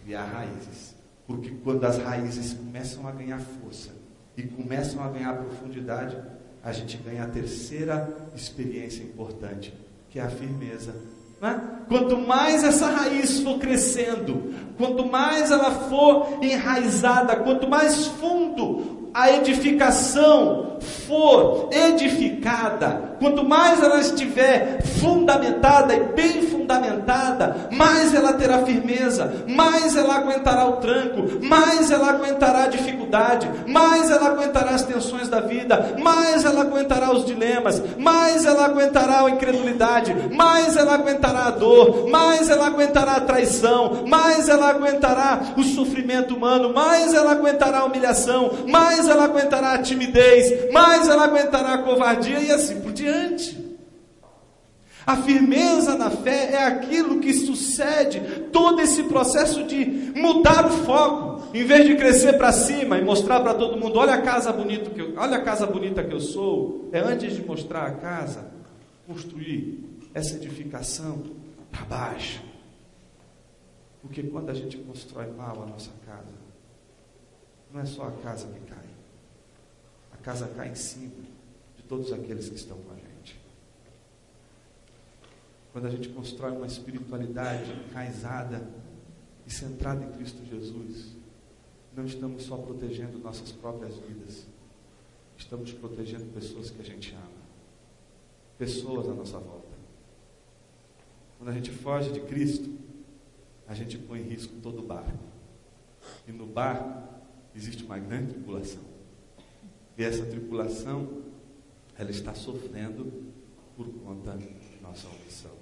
criar 0.03 0.25
raízes. 0.25 0.95
Porque 1.27 1.51
quando 1.63 1.85
as 1.85 1.99
raízes 1.99 2.53
começam 2.53 3.07
a 3.07 3.11
ganhar 3.11 3.39
força 3.39 3.91
e 4.35 4.43
começam 4.43 5.03
a 5.03 5.09
ganhar 5.09 5.37
profundidade, 5.37 6.17
a 6.63 6.71
gente 6.71 6.97
ganha 6.97 7.23
a 7.23 7.29
terceira 7.29 8.29
experiência 8.35 9.03
importante, 9.03 9.73
que 10.09 10.19
é 10.19 10.23
a 10.23 10.29
firmeza 10.29 10.93
né? 11.41 11.59
Quanto 11.87 12.19
mais 12.19 12.63
essa 12.63 12.85
raiz 12.85 13.39
for 13.39 13.57
crescendo, 13.57 14.53
quanto 14.77 15.07
mais 15.07 15.49
ela 15.49 15.71
for 15.71 16.37
enraizada, 16.39 17.35
quanto 17.37 17.67
mais 17.67 18.05
fundo 18.05 19.00
a 19.13 19.32
edificação 19.32 20.78
for 20.80 21.69
edificada, 21.71 23.17
quanto 23.19 23.43
mais 23.43 23.82
ela 23.82 24.00
estiver 24.00 24.82
fundamentada 24.82 25.93
e 25.93 26.04
bem 26.13 26.43
fundamentada, 26.71 27.67
mais 27.71 28.13
ela 28.13 28.34
terá 28.34 28.60
firmeza, 28.60 29.31
mais 29.47 29.95
ela 29.95 30.15
aguentará 30.15 30.65
o 30.67 30.77
tranco, 30.77 31.43
mais 31.43 31.91
ela 31.91 32.10
aguentará 32.10 32.63
a 32.63 32.67
dificuldade, 32.67 33.49
mais 33.67 34.10
ela 34.10 34.27
aguentará 34.27 34.71
as 34.71 34.84
tensões 34.84 35.27
da 35.27 35.41
vida, 35.41 35.95
mais 36.01 36.45
ela 36.45 36.62
aguentará 36.62 37.12
os 37.12 37.25
dilemas, 37.25 37.81
mais 37.97 38.45
ela 38.45 38.65
aguentará 38.65 39.25
a 39.25 39.29
incredulidade, 39.29 40.15
mais 40.31 40.77
ela 40.77 40.93
aguentará 40.93 41.47
a 41.47 41.51
dor, 41.51 42.10
mais 42.10 42.49
ela 42.49 42.67
aguentará 42.67 43.13
a 43.13 43.21
traição, 43.21 44.03
mais 44.07 44.47
ela 44.47 44.69
aguentará 44.69 45.53
o 45.57 45.63
sofrimento 45.63 46.36
humano, 46.36 46.73
mais 46.73 47.13
ela 47.13 47.31
aguentará 47.31 47.79
a 47.79 47.86
humilhação, 47.86 48.51
mais 48.67 49.07
ela 49.07 49.25
aguentará 49.25 49.73
a 49.73 49.79
timidez, 49.79 50.71
mais 50.71 51.07
ela 51.07 51.25
aguentará 51.25 51.73
a 51.73 51.77
covardia 51.79 52.39
e 52.39 52.51
assim 52.51 52.79
por 52.79 52.91
diante. 52.93 53.61
A 55.05 55.17
firmeza 55.17 55.97
na 55.97 56.11
fé 56.11 56.53
é 56.53 56.63
aquilo 56.63 57.19
que 57.19 57.33
sucede 57.33 58.19
todo 58.51 58.81
esse 58.81 59.03
processo 59.03 59.63
de 59.63 59.85
mudar 60.15 60.65
o 60.67 60.69
foco. 60.69 61.31
Em 61.53 61.65
vez 61.65 61.85
de 61.85 61.95
crescer 61.95 62.37
para 62.37 62.51
cima 62.51 62.97
e 62.97 63.03
mostrar 63.03 63.41
para 63.41 63.53
todo 63.53 63.77
mundo, 63.77 63.97
olha 63.97 64.13
a 64.13 64.21
casa 64.21 64.53
bonita 64.53 64.89
que 64.89 65.01
eu, 65.01 65.13
olha 65.17 65.37
a 65.37 65.43
casa 65.43 65.65
bonita 65.65 66.03
que 66.03 66.13
eu 66.13 66.19
sou, 66.19 66.87
é 66.93 66.99
antes 66.99 67.35
de 67.35 67.43
mostrar 67.43 67.87
a 67.87 67.91
casa, 67.91 68.51
construir 69.05 69.83
essa 70.13 70.35
edificação 70.35 71.23
para 71.71 71.83
baixo. 71.85 72.41
Porque 74.01 74.23
quando 74.23 74.49
a 74.49 74.53
gente 74.53 74.77
constrói 74.77 75.27
mal 75.31 75.63
a 75.63 75.65
nossa 75.65 75.91
casa, 76.05 76.41
não 77.73 77.81
é 77.81 77.85
só 77.85 78.03
a 78.03 78.11
casa 78.11 78.47
que 78.47 78.59
cai. 78.61 78.77
A 80.13 80.17
casa 80.17 80.47
cai 80.55 80.69
em 80.69 80.75
cima 80.75 81.23
de 81.75 81.83
todos 81.83 82.13
aqueles 82.13 82.47
que 82.47 82.55
estão 82.55 82.77
com 82.77 82.93
a. 82.93 83.00
Quando 85.71 85.86
a 85.86 85.89
gente 85.89 86.10
constrói 86.10 86.51
uma 86.51 86.67
espiritualidade 86.67 87.71
enraizada 87.89 88.67
e 89.45 89.51
centrada 89.51 90.03
em 90.03 90.12
Cristo 90.12 90.45
Jesus, 90.45 91.15
não 91.95 92.05
estamos 92.05 92.43
só 92.43 92.57
protegendo 92.57 93.17
nossas 93.19 93.51
próprias 93.51 93.95
vidas, 93.97 94.45
estamos 95.38 95.71
protegendo 95.71 96.25
pessoas 96.34 96.69
que 96.69 96.81
a 96.81 96.84
gente 96.84 97.13
ama, 97.13 97.41
pessoas 98.57 99.07
à 99.07 99.13
nossa 99.13 99.39
volta. 99.39 99.71
Quando 101.38 101.49
a 101.49 101.53
gente 101.53 101.71
foge 101.71 102.12
de 102.12 102.19
Cristo, 102.21 102.77
a 103.67 103.73
gente 103.73 103.97
põe 103.97 104.19
em 104.19 104.27
risco 104.27 104.53
todo 104.62 104.79
o 104.79 104.86
barco. 104.86 105.23
E 106.27 106.31
no 106.31 106.45
barco 106.45 107.01
existe 107.55 107.84
uma 107.84 107.97
grande 107.97 108.34
tripulação. 108.34 108.84
E 109.97 110.03
essa 110.03 110.25
tripulação, 110.25 111.23
ela 111.97 112.12
está 112.12 112.34
sofrendo 112.34 113.31
por 113.75 113.88
conta 114.03 114.38
de 114.38 114.81
nossa 114.81 115.07
omissão. 115.07 115.61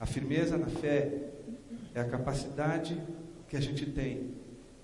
A 0.00 0.06
firmeza 0.06 0.56
na 0.56 0.66
fé 0.66 1.30
é 1.94 2.00
a 2.00 2.08
capacidade 2.08 2.98
que 3.46 3.54
a 3.54 3.60
gente 3.60 3.84
tem 3.84 4.34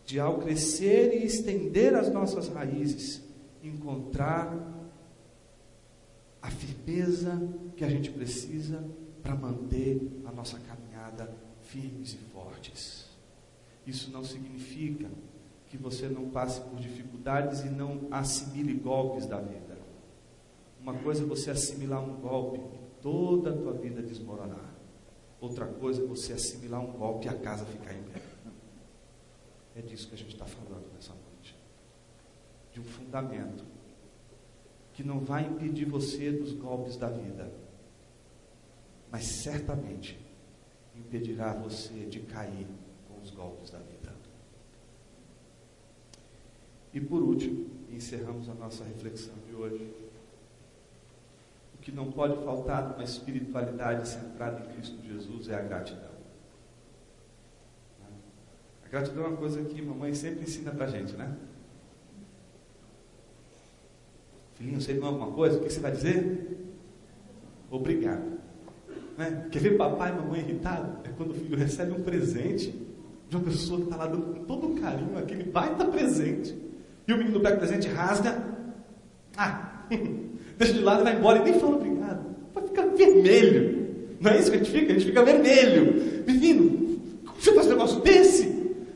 de, 0.05 0.21
ao 0.21 0.39
crescer 0.39 1.15
e 1.15 1.25
estender 1.25 1.95
as 1.95 2.13
nossas 2.13 2.49
raízes, 2.49 3.23
encontrar 3.63 4.55
a 6.43 6.51
firmeza 6.51 7.43
que 7.77 7.83
a 7.83 7.89
gente 7.89 8.11
precisa 8.11 8.85
para 9.23 9.35
manter 9.35 10.01
a 10.27 10.31
nossa 10.31 10.61
caminhada 10.61 11.35
firmes 11.63 12.13
e 12.13 12.19
fortes. 12.33 13.07
Isso 13.87 14.11
não 14.11 14.23
significa 14.23 15.09
que 15.67 15.79
você 15.79 16.09
não 16.09 16.29
passe 16.29 16.61
por 16.61 16.79
dificuldades 16.79 17.65
e 17.65 17.71
não 17.71 18.07
assimile 18.11 18.75
golpes 18.75 19.27
da 19.27 19.41
vida. 19.41 19.79
Uma 20.81 20.95
coisa 20.95 21.25
é 21.25 21.27
você 21.27 21.51
assimilar 21.51 22.05
um 22.05 22.21
golpe 22.21 22.59
e 22.59 23.03
toda 23.03 23.51
a 23.51 23.57
tua 23.57 23.73
vida 23.73 24.03
desmoronar. 24.03 24.76
Outra 25.41 25.67
coisa 25.67 26.03
é 26.03 26.07
você 26.07 26.33
assimilar 26.33 26.81
um 26.81 26.93
golpe 26.93 27.27
e 27.27 27.29
a 27.29 27.35
casa 27.35 27.65
ficar 27.65 27.95
em 27.95 28.03
pé. 28.05 28.23
É 29.75 29.83
disso 29.83 30.09
que 30.09 30.15
a 30.15 30.19
gente 30.19 30.33
está 30.33 30.47
falando 30.47 30.91
nessa 30.95 31.13
noite. 31.13 31.57
De 32.73 32.81
um 32.81 32.85
fundamento 32.85 33.65
que 34.95 35.05
não 35.05 35.21
vai 35.21 35.47
impedir 35.47 35.85
você 35.85 36.33
dos 36.33 36.53
golpes 36.53 36.97
da 36.97 37.11
vida, 37.11 37.53
mas 39.11 39.25
certamente 39.25 40.19
impedirá 40.95 41.53
você 41.53 42.07
de 42.07 42.21
cair 42.21 42.67
com 43.07 43.21
os 43.21 43.31
golpes 43.31 43.71
da 43.71 43.79
vida. 43.79 44.17
E 46.95 47.01
por 47.01 47.23
último, 47.23 47.67
encerramos 47.91 48.49
a 48.49 48.55
nossa 48.55 48.83
reflexão 48.85 49.35
de 49.47 49.55
hoje. 49.55 49.93
Que 51.87 51.93
não 51.93 52.11
pode 52.11 52.35
faltar 52.43 52.89
numa 52.89 53.05
espiritualidade 53.05 54.09
centrada 54.09 54.61
em 54.61 54.73
Cristo 54.73 55.01
Jesus 55.07 55.49
é 55.49 55.55
a 55.55 55.63
gratidão. 55.63 56.11
A 58.85 58.89
gratidão 58.89 59.25
é 59.25 59.29
uma 59.29 59.37
coisa 59.37 59.63
que 59.63 59.81
mamãe 59.81 60.13
sempre 60.13 60.43
ensina 60.43 60.73
para 60.73 60.87
a 60.87 60.89
gente, 60.89 61.13
né? 61.13 61.33
Filhinho, 64.55 64.81
você 64.81 64.95
não 64.95 65.07
alguma 65.07 65.31
coisa? 65.31 65.59
O 65.59 65.63
que 65.63 65.71
você 65.73 65.79
vai 65.79 65.93
dizer? 65.93 66.59
Obrigado. 67.71 68.37
Né? 69.17 69.47
Quer 69.53 69.61
ver 69.61 69.77
papai 69.77 70.11
e 70.11 70.17
mamãe 70.17 70.41
irritado? 70.41 71.09
É 71.09 71.13
quando 71.13 71.31
o 71.31 71.35
filho 71.35 71.57
recebe 71.57 71.93
um 71.93 72.03
presente 72.03 72.73
de 73.31 73.37
uma 73.37 73.45
pessoa 73.45 73.79
que 73.79 73.85
está 73.85 73.95
lá 73.95 74.09
dando 74.09 74.35
com 74.35 74.45
todo 74.45 74.81
carinho 74.81 75.17
aquele 75.17 75.45
baita 75.45 75.85
presente. 75.85 76.53
E 77.07 77.13
o 77.13 77.17
menino 77.17 77.39
pega 77.39 77.55
o 77.55 77.59
presente, 77.61 77.87
rasga. 77.87 78.45
Ah, 79.37 79.87
deixa 80.57 80.75
de 80.75 80.81
lado 80.81 81.01
e 81.01 81.05
vai 81.05 81.17
embora 81.17 81.39
e 81.39 81.45
nem 81.45 81.61
fala 81.61 81.77
obrigado. 81.77 82.25
Vai 82.55 82.65
ficar 82.65 82.87
vermelho. 82.87 83.87
Não 84.21 84.31
é 84.31 84.39
isso 84.39 84.51
que 84.51 84.57
a 84.57 84.59
gente 84.59 84.71
fica? 84.71 84.93
A 84.93 84.95
gente 84.95 85.07
fica 85.07 85.23
vermelho. 85.23 86.25
Menino, 86.27 87.01
como 87.25 87.41
você 87.41 87.53
faz 87.53 87.67
um 87.67 87.71
negócio 87.71 88.01
desse? 88.01 88.45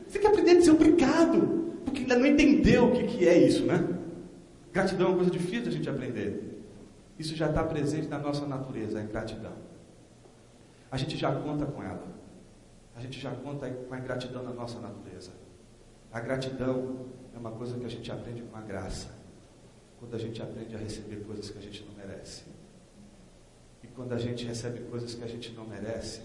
Você 0.07 0.19
tem 0.19 0.21
que 0.21 0.27
aprender 0.27 0.51
a 0.51 0.55
dizer 0.55 0.71
obrigado. 0.71 1.61
Porque 1.85 2.01
ainda 2.01 2.17
não 2.17 2.25
entendeu 2.25 2.85
o 2.85 2.91
que, 2.91 3.03
que 3.03 3.27
é 3.27 3.37
isso, 3.37 3.65
né? 3.65 3.87
Gratidão 4.71 5.07
é 5.07 5.09
uma 5.09 5.17
coisa 5.17 5.31
difícil 5.31 5.65
da 5.65 5.71
gente 5.71 5.89
aprender. 5.89 6.63
Isso 7.19 7.35
já 7.35 7.47
está 7.47 7.63
presente 7.63 8.07
na 8.07 8.17
nossa 8.17 8.45
natureza, 8.47 8.99
a 8.99 9.03
gratidão. 9.03 9.53
A 10.89 10.97
gente 10.97 11.17
já 11.17 11.31
conta 11.31 11.65
com 11.65 11.83
ela. 11.83 12.07
A 12.95 12.99
gente 12.99 13.19
já 13.19 13.31
conta 13.31 13.69
com 13.69 13.93
a 13.93 13.99
gratidão 13.99 14.43
na 14.43 14.51
nossa 14.51 14.79
natureza. 14.79 15.31
A 16.11 16.19
gratidão 16.19 17.05
é 17.33 17.37
uma 17.37 17.51
coisa 17.51 17.77
que 17.77 17.85
a 17.85 17.89
gente 17.89 18.11
aprende 18.11 18.41
com 18.41 18.57
a 18.57 18.61
graça. 18.61 19.20
Quando 20.01 20.15
a 20.15 20.17
gente 20.17 20.41
aprende 20.41 20.75
a 20.75 20.79
receber 20.79 21.17
coisas 21.17 21.51
que 21.51 21.59
a 21.59 21.61
gente 21.61 21.85
não 21.85 21.93
merece. 21.93 22.43
E 23.83 23.87
quando 23.87 24.13
a 24.13 24.17
gente 24.17 24.43
recebe 24.45 24.79
coisas 24.89 25.13
que 25.13 25.23
a 25.23 25.27
gente 25.27 25.51
não 25.51 25.63
merece, 25.63 26.21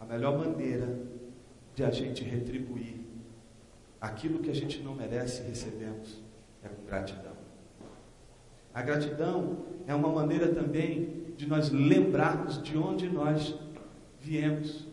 a 0.00 0.04
melhor 0.04 0.36
maneira 0.36 0.98
de 1.76 1.84
a 1.84 1.90
gente 1.90 2.24
retribuir 2.24 3.06
aquilo 4.00 4.40
que 4.40 4.50
a 4.50 4.54
gente 4.54 4.80
não 4.80 4.96
merece 4.96 5.42
e 5.42 5.46
recebemos 5.46 6.20
é 6.60 6.68
com 6.68 6.84
gratidão. 6.84 7.36
A 8.74 8.82
gratidão 8.82 9.64
é 9.86 9.94
uma 9.94 10.08
maneira 10.08 10.52
também 10.52 11.32
de 11.36 11.46
nós 11.46 11.70
lembrarmos 11.70 12.60
de 12.60 12.76
onde 12.76 13.08
nós 13.08 13.54
viemos. 14.20 14.88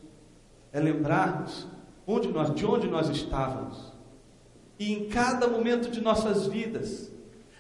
É 0.72 0.80
lembrarmos 0.80 1.68
onde 2.06 2.28
nós, 2.28 2.54
de 2.54 2.66
onde 2.68 2.88
nós 2.88 3.10
estávamos. 3.10 3.92
E 4.78 4.94
em 4.94 5.10
cada 5.10 5.48
momento 5.48 5.90
de 5.90 6.02
nossas 6.02 6.46
vidas, 6.46 7.12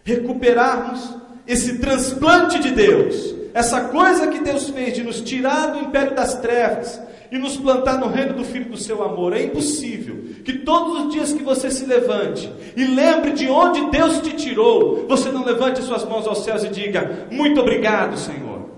recuperarmos 0.03 1.15
esse 1.47 1.79
transplante 1.79 2.59
de 2.59 2.71
Deus, 2.71 3.35
essa 3.53 3.81
coisa 3.85 4.27
que 4.27 4.39
Deus 4.39 4.69
fez 4.69 4.93
de 4.93 5.03
nos 5.03 5.21
tirar 5.21 5.67
do 5.67 5.79
império 5.79 6.15
das 6.15 6.35
trevas 6.35 6.99
e 7.31 7.37
nos 7.37 7.57
plantar 7.57 7.97
no 7.97 8.07
reino 8.07 8.33
do 8.33 8.43
Filho 8.43 8.69
do 8.69 8.77
seu 8.77 9.03
amor. 9.03 9.33
É 9.33 9.43
impossível 9.43 10.23
que 10.43 10.53
todos 10.59 11.05
os 11.05 11.13
dias 11.13 11.33
que 11.33 11.43
você 11.43 11.69
se 11.71 11.85
levante 11.85 12.51
e 12.75 12.85
lembre 12.85 13.31
de 13.31 13.47
onde 13.47 13.89
Deus 13.89 14.19
te 14.21 14.33
tirou, 14.33 15.07
você 15.07 15.31
não 15.31 15.43
levante 15.43 15.81
suas 15.81 16.05
mãos 16.05 16.27
aos 16.27 16.43
céus 16.43 16.63
e 16.63 16.69
diga: 16.69 17.27
Muito 17.31 17.59
obrigado, 17.59 18.17
Senhor. 18.17 18.69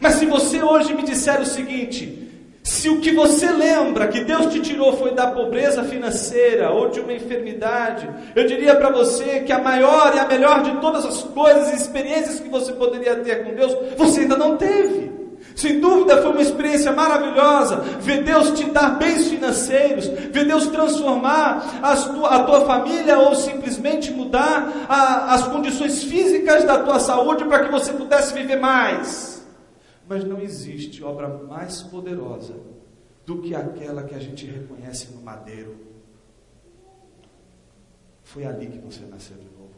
Mas 0.00 0.14
se 0.14 0.26
você 0.26 0.62
hoje 0.62 0.94
me 0.94 1.02
disser 1.02 1.40
o 1.40 1.46
seguinte: 1.46 2.25
se 2.66 2.88
o 2.88 2.98
que 2.98 3.12
você 3.12 3.48
lembra 3.48 4.08
que 4.08 4.24
Deus 4.24 4.52
te 4.52 4.58
tirou 4.58 4.96
foi 4.96 5.14
da 5.14 5.28
pobreza 5.28 5.84
financeira 5.84 6.72
ou 6.72 6.90
de 6.90 6.98
uma 6.98 7.12
enfermidade, 7.12 8.10
eu 8.34 8.44
diria 8.44 8.74
para 8.74 8.90
você 8.90 9.38
que 9.46 9.52
a 9.52 9.62
maior 9.62 10.12
e 10.16 10.18
a 10.18 10.26
melhor 10.26 10.64
de 10.64 10.72
todas 10.80 11.06
as 11.06 11.22
coisas 11.22 11.70
e 11.70 11.76
experiências 11.76 12.40
que 12.40 12.48
você 12.48 12.72
poderia 12.72 13.14
ter 13.20 13.44
com 13.44 13.54
Deus, 13.54 13.72
você 13.96 14.22
ainda 14.22 14.36
não 14.36 14.56
teve. 14.56 15.12
Sem 15.54 15.78
dúvida 15.78 16.20
foi 16.20 16.32
uma 16.32 16.42
experiência 16.42 16.90
maravilhosa 16.90 17.76
ver 18.00 18.24
Deus 18.24 18.50
te 18.50 18.64
dar 18.64 18.98
bens 18.98 19.28
financeiros, 19.28 20.08
ver 20.08 20.44
Deus 20.44 20.66
transformar 20.66 21.80
tua, 22.12 22.28
a 22.28 22.42
tua 22.42 22.66
família 22.66 23.16
ou 23.16 23.36
simplesmente 23.36 24.10
mudar 24.10 24.86
a, 24.88 25.34
as 25.34 25.46
condições 25.46 26.02
físicas 26.02 26.64
da 26.64 26.78
tua 26.78 26.98
saúde 26.98 27.44
para 27.44 27.64
que 27.64 27.70
você 27.70 27.92
pudesse 27.92 28.34
viver 28.34 28.58
mais. 28.58 29.35
Mas 30.08 30.24
não 30.24 30.40
existe 30.40 31.02
obra 31.02 31.28
mais 31.28 31.82
poderosa 31.82 32.54
do 33.24 33.42
que 33.42 33.54
aquela 33.54 34.04
que 34.04 34.14
a 34.14 34.20
gente 34.20 34.46
reconhece 34.46 35.12
no 35.12 35.20
madeiro. 35.20 35.76
Foi 38.22 38.44
ali 38.44 38.68
que 38.68 38.78
você 38.78 39.04
nasceu 39.04 39.36
de 39.36 39.48
novo. 39.50 39.74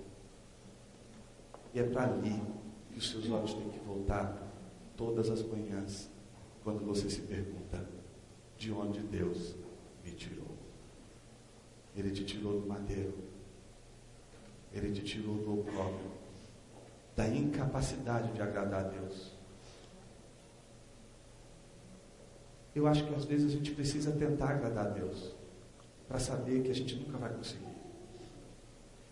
E 1.72 1.80
é 1.80 1.82
para 1.82 2.04
ali 2.04 2.42
que 2.92 2.98
os 2.98 3.10
seus 3.10 3.30
olhos 3.30 3.54
têm 3.54 3.70
que 3.70 3.78
voltar 3.80 4.36
todas 4.96 5.30
as 5.30 5.42
manhãs, 5.42 6.10
quando 6.62 6.84
você 6.84 7.08
se 7.08 7.20
pergunta: 7.22 7.88
de 8.56 8.72
onde 8.72 9.00
Deus 9.00 9.54
me 10.04 10.12
tirou? 10.12 10.48
Ele 11.96 12.10
te 12.10 12.24
tirou 12.24 12.60
do 12.60 12.66
madeiro, 12.66 13.14
ele 14.72 14.92
te 14.92 15.02
tirou 15.02 15.36
do 15.36 15.60
opróbrio, 15.60 16.10
da 17.16 17.26
incapacidade 17.28 18.32
de 18.32 18.42
agradar 18.42 18.84
a 18.84 18.88
Deus. 18.88 19.37
Eu 22.74 22.86
acho 22.86 23.06
que 23.06 23.14
às 23.14 23.24
vezes 23.24 23.46
a 23.46 23.56
gente 23.56 23.72
precisa 23.72 24.12
tentar 24.12 24.50
agradar 24.50 24.86
a 24.86 24.90
Deus, 24.90 25.34
para 26.08 26.18
saber 26.18 26.62
que 26.62 26.70
a 26.70 26.74
gente 26.74 26.96
nunca 26.96 27.18
vai 27.18 27.30
conseguir. 27.30 27.66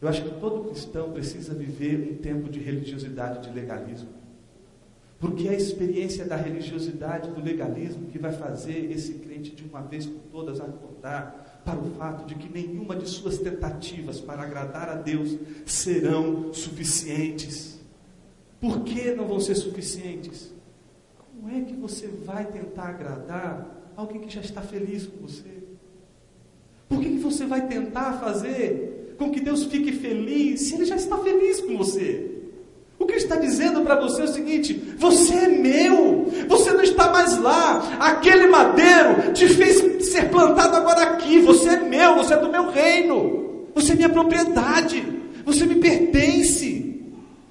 Eu 0.01 0.09
acho 0.09 0.23
que 0.23 0.41
todo 0.41 0.69
cristão 0.71 1.13
precisa 1.13 1.55
viver 1.55 2.13
um 2.13 2.17
tempo 2.17 2.49
de 2.49 2.61
religiosidade, 2.61 3.49
de 3.49 3.55
legalismo. 3.55 4.11
Porque 5.19 5.49
é 5.49 5.53
a 5.53 5.55
experiência 5.55 6.27
da 6.27 6.37
religiosidade, 6.37 7.31
do 7.31 7.41
legalismo, 7.41 8.07
que 8.09 8.19
vai 8.19 8.33
fazer 8.33 8.91
esse 8.91 9.15
crente 9.15 9.55
de 9.55 9.65
uma 9.65 9.81
vez 9.81 10.05
por 10.05 10.21
todas 10.31 10.61
acordar 10.61 11.63
para 11.65 11.79
o 11.79 11.91
fato 11.95 12.27
de 12.27 12.35
que 12.35 12.53
nenhuma 12.53 12.95
de 12.95 13.09
suas 13.09 13.39
tentativas 13.39 14.21
para 14.21 14.43
agradar 14.43 14.91
a 14.91 14.95
Deus 14.95 15.37
serão 15.65 16.53
suficientes. 16.53 17.81
Por 18.61 18.85
que 18.85 19.15
não 19.15 19.27
vão 19.27 19.41
ser 19.41 19.55
suficientes? 19.55 20.55
Como 21.39 21.55
é 21.55 21.61
que 21.61 21.75
você 21.75 22.09
vai 22.25 22.47
tentar 22.47 22.89
agradar 22.89 23.93
alguém 23.95 24.23
que 24.23 24.35
já 24.35 24.41
está 24.41 24.63
feliz 24.63 25.07
com 25.07 25.27
você? 25.27 25.53
Por 26.89 27.01
que, 27.01 27.11
que 27.11 27.19
você 27.19 27.45
vai 27.45 27.67
tentar 27.69 28.15
fazer 28.15 29.15
com 29.19 29.31
que 29.31 29.41
Deus 29.41 29.65
fique 29.65 29.93
feliz 29.93 30.63
se 30.63 30.75
Ele 30.75 30.87
já 30.87 30.97
está 30.97 31.19
feliz 31.19 31.61
com 31.61 31.77
você? 31.77 32.33
O 32.99 33.05
que 33.05 33.13
ele 33.13 33.21
está 33.21 33.37
dizendo 33.37 33.83
para 33.83 34.01
você 34.01 34.23
é 34.23 34.25
o 34.25 34.29
seguinte: 34.29 34.73
você 34.97 35.35
é 35.35 35.49
meu, 35.49 36.33
você 36.49 36.73
não 36.73 36.83
está 36.83 37.11
mais 37.11 37.39
lá. 37.39 37.99
Aquele 38.01 38.47
madeiro 38.47 39.35
te 39.35 39.47
fez 39.49 40.07
ser 40.07 40.31
plantado 40.31 40.77
agora 40.77 41.03
aqui. 41.03 41.39
Você 41.41 41.69
é 41.69 41.81
meu, 41.81 42.15
você 42.17 42.33
é 42.33 42.39
do 42.39 42.51
meu 42.51 42.71
reino, 42.71 43.67
você 43.75 43.93
é 43.93 43.97
minha 43.97 44.09
propriedade, 44.09 45.05
você 45.45 45.67
me 45.67 45.75
pertence, 45.75 47.03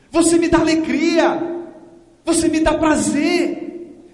você 0.09 0.39
me 0.39 0.47
dá 0.47 0.57
alegria, 0.57 1.39
você 2.25 2.47
me 2.47 2.59
dá 2.59 2.73
prazer. 2.73 3.64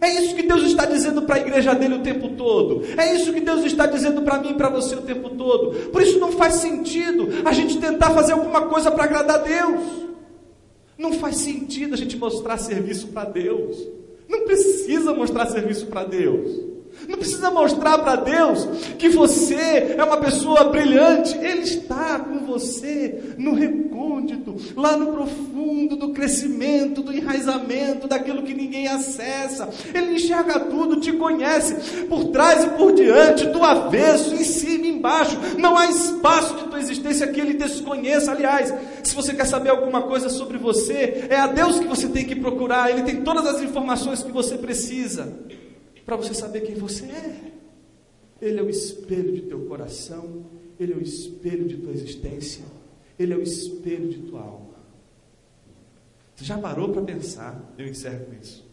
É 0.02 0.10
isso 0.20 0.36
que 0.36 0.42
Deus 0.42 0.64
está 0.64 0.86
dizendo 0.86 1.22
para 1.22 1.36
a 1.36 1.40
igreja 1.40 1.76
dele 1.76 1.94
o 1.94 2.00
tempo 2.00 2.30
todo. 2.30 2.82
É 2.98 3.14
isso 3.14 3.32
que 3.32 3.40
Deus 3.40 3.64
está 3.64 3.86
dizendo 3.86 4.24
para 4.24 4.40
mim 4.40 4.50
e 4.50 4.54
para 4.56 4.68
você 4.68 4.96
o 4.96 5.02
tempo 5.02 5.30
todo. 5.30 5.92
Por 5.92 6.02
isso 6.02 6.20
não 6.20 6.32
faz 6.32 6.56
sentido 6.56 7.30
a 7.46 7.54
gente 7.54 7.78
tentar 7.78 8.10
fazer 8.10 8.34
alguma 8.34 8.64
coisa 8.64 8.90
para 8.90 9.04
agradar 9.04 9.40
a 9.40 9.44
Deus. 9.44 9.82
Não 10.98 11.14
faz 11.14 11.38
sentido 11.38 11.94
a 11.94 11.98
gente 11.98 12.18
mostrar 12.18 12.58
serviço 12.58 13.10
para 13.10 13.30
Deus. 13.30 13.78
Não 14.28 14.44
precisa 14.44 15.14
mostrar 15.14 15.46
serviço 15.46 15.86
para 15.86 16.04
Deus. 16.04 16.50
Não 17.08 17.18
precisa 17.18 17.50
mostrar 17.52 17.98
para 18.00 18.16
Deus 18.18 18.68
que 18.98 19.10
você 19.10 19.96
é 19.98 20.04
uma 20.04 20.18
pessoa 20.18 20.66
brilhante. 20.66 21.38
Ele 21.38 21.62
está 21.62 22.20
com 22.20 22.46
você 22.46 23.36
no 23.38 23.54
recôndito, 23.54 24.56
lá 24.76 24.96
no 24.96 25.14
profundo 25.14 25.96
do 25.96 26.10
crescimento, 26.10 27.02
do 27.02 27.14
enraizamento, 27.14 28.08
daquilo 28.08 28.44
que 28.44 28.54
ninguém 28.54 28.88
acessa. 28.88 29.70
Ele 29.94 30.16
enxerga 30.16 30.60
tudo, 30.60 31.00
te 31.00 31.12
conhece 31.14 32.04
por 32.06 32.26
trás 32.26 32.64
e 32.64 32.70
por 32.70 32.94
diante, 32.94 33.48
do 33.48 33.64
avesso, 33.64 34.34
em 34.34 34.44
cima 34.44 34.86
e 34.86 34.90
embaixo. 34.90 35.38
Não 35.58 35.78
há 35.78 35.88
espaço 35.88 36.56
de 36.56 36.64
tua 36.66 36.80
existência 36.80 37.28
que 37.28 37.40
ele 37.40 37.54
desconheça. 37.54 38.32
Aliás, 38.32 38.74
se 39.04 39.16
você 39.16 39.34
quer 39.34 39.46
saber 39.46 39.70
alguma 39.70 40.04
coisa 40.04 40.30
sobre 40.30 40.58
você, 40.58 41.28
é 41.30 41.38
a 41.38 41.48
Deus 41.48 41.80
que 41.80 41.88
você 41.88 42.08
tem 42.08 42.26
que 42.26 42.36
procurar. 42.36 42.90
Ele 42.90 43.04
tem 43.04 43.22
todas 43.22 43.46
as 43.46 43.62
informações 43.62 44.24
que 44.24 44.32
você 44.32 44.58
precisa 44.58 45.32
para 46.06 46.16
você 46.16 46.34
saber 46.34 46.62
quem 46.62 46.76
você 46.76 47.06
é. 47.06 47.52
Ele 48.42 48.60
é 48.60 48.64
o 48.64 48.70
espelho 48.70 49.34
de 49.34 49.42
teu 49.44 49.66
coração, 49.66 50.46
ele 50.80 50.94
é 50.94 50.96
o 50.96 51.02
espelho 51.02 51.68
de 51.68 51.78
tua 51.78 51.92
existência, 51.92 52.66
ele 53.18 53.34
é 53.34 53.38
o 53.38 53.42
espelho 53.42 54.10
de 54.10 54.20
tua 54.24 54.42
alma. 54.42 54.72
Você 56.36 56.46
já 56.46 56.58
parou 56.58 56.90
para 56.90 57.04
pensar, 57.04 57.74
eu 57.78 57.88
encerro 57.88 58.26
com 58.26 58.34
isso, 58.34 58.66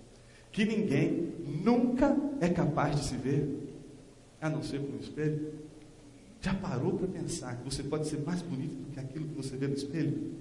que 0.51 0.65
ninguém 0.65 1.35
nunca 1.63 2.17
é 2.41 2.49
capaz 2.49 2.97
de 2.97 3.05
se 3.05 3.17
ver, 3.17 3.69
a 4.41 4.49
não 4.49 4.63
ser 4.63 4.81
com 4.81 4.97
o 4.97 5.01
espelho? 5.01 5.53
Já 6.41 6.55
parou 6.55 6.95
para 6.95 7.09
pensar 7.09 7.57
que 7.57 7.65
você 7.65 7.83
pode 7.83 8.07
ser 8.07 8.21
mais 8.21 8.41
bonito 8.41 8.75
do 8.75 8.91
que 8.91 9.01
aquilo 9.01 9.27
que 9.29 9.35
você 9.35 9.57
vê 9.57 9.67
no 9.67 9.75
espelho? 9.75 10.33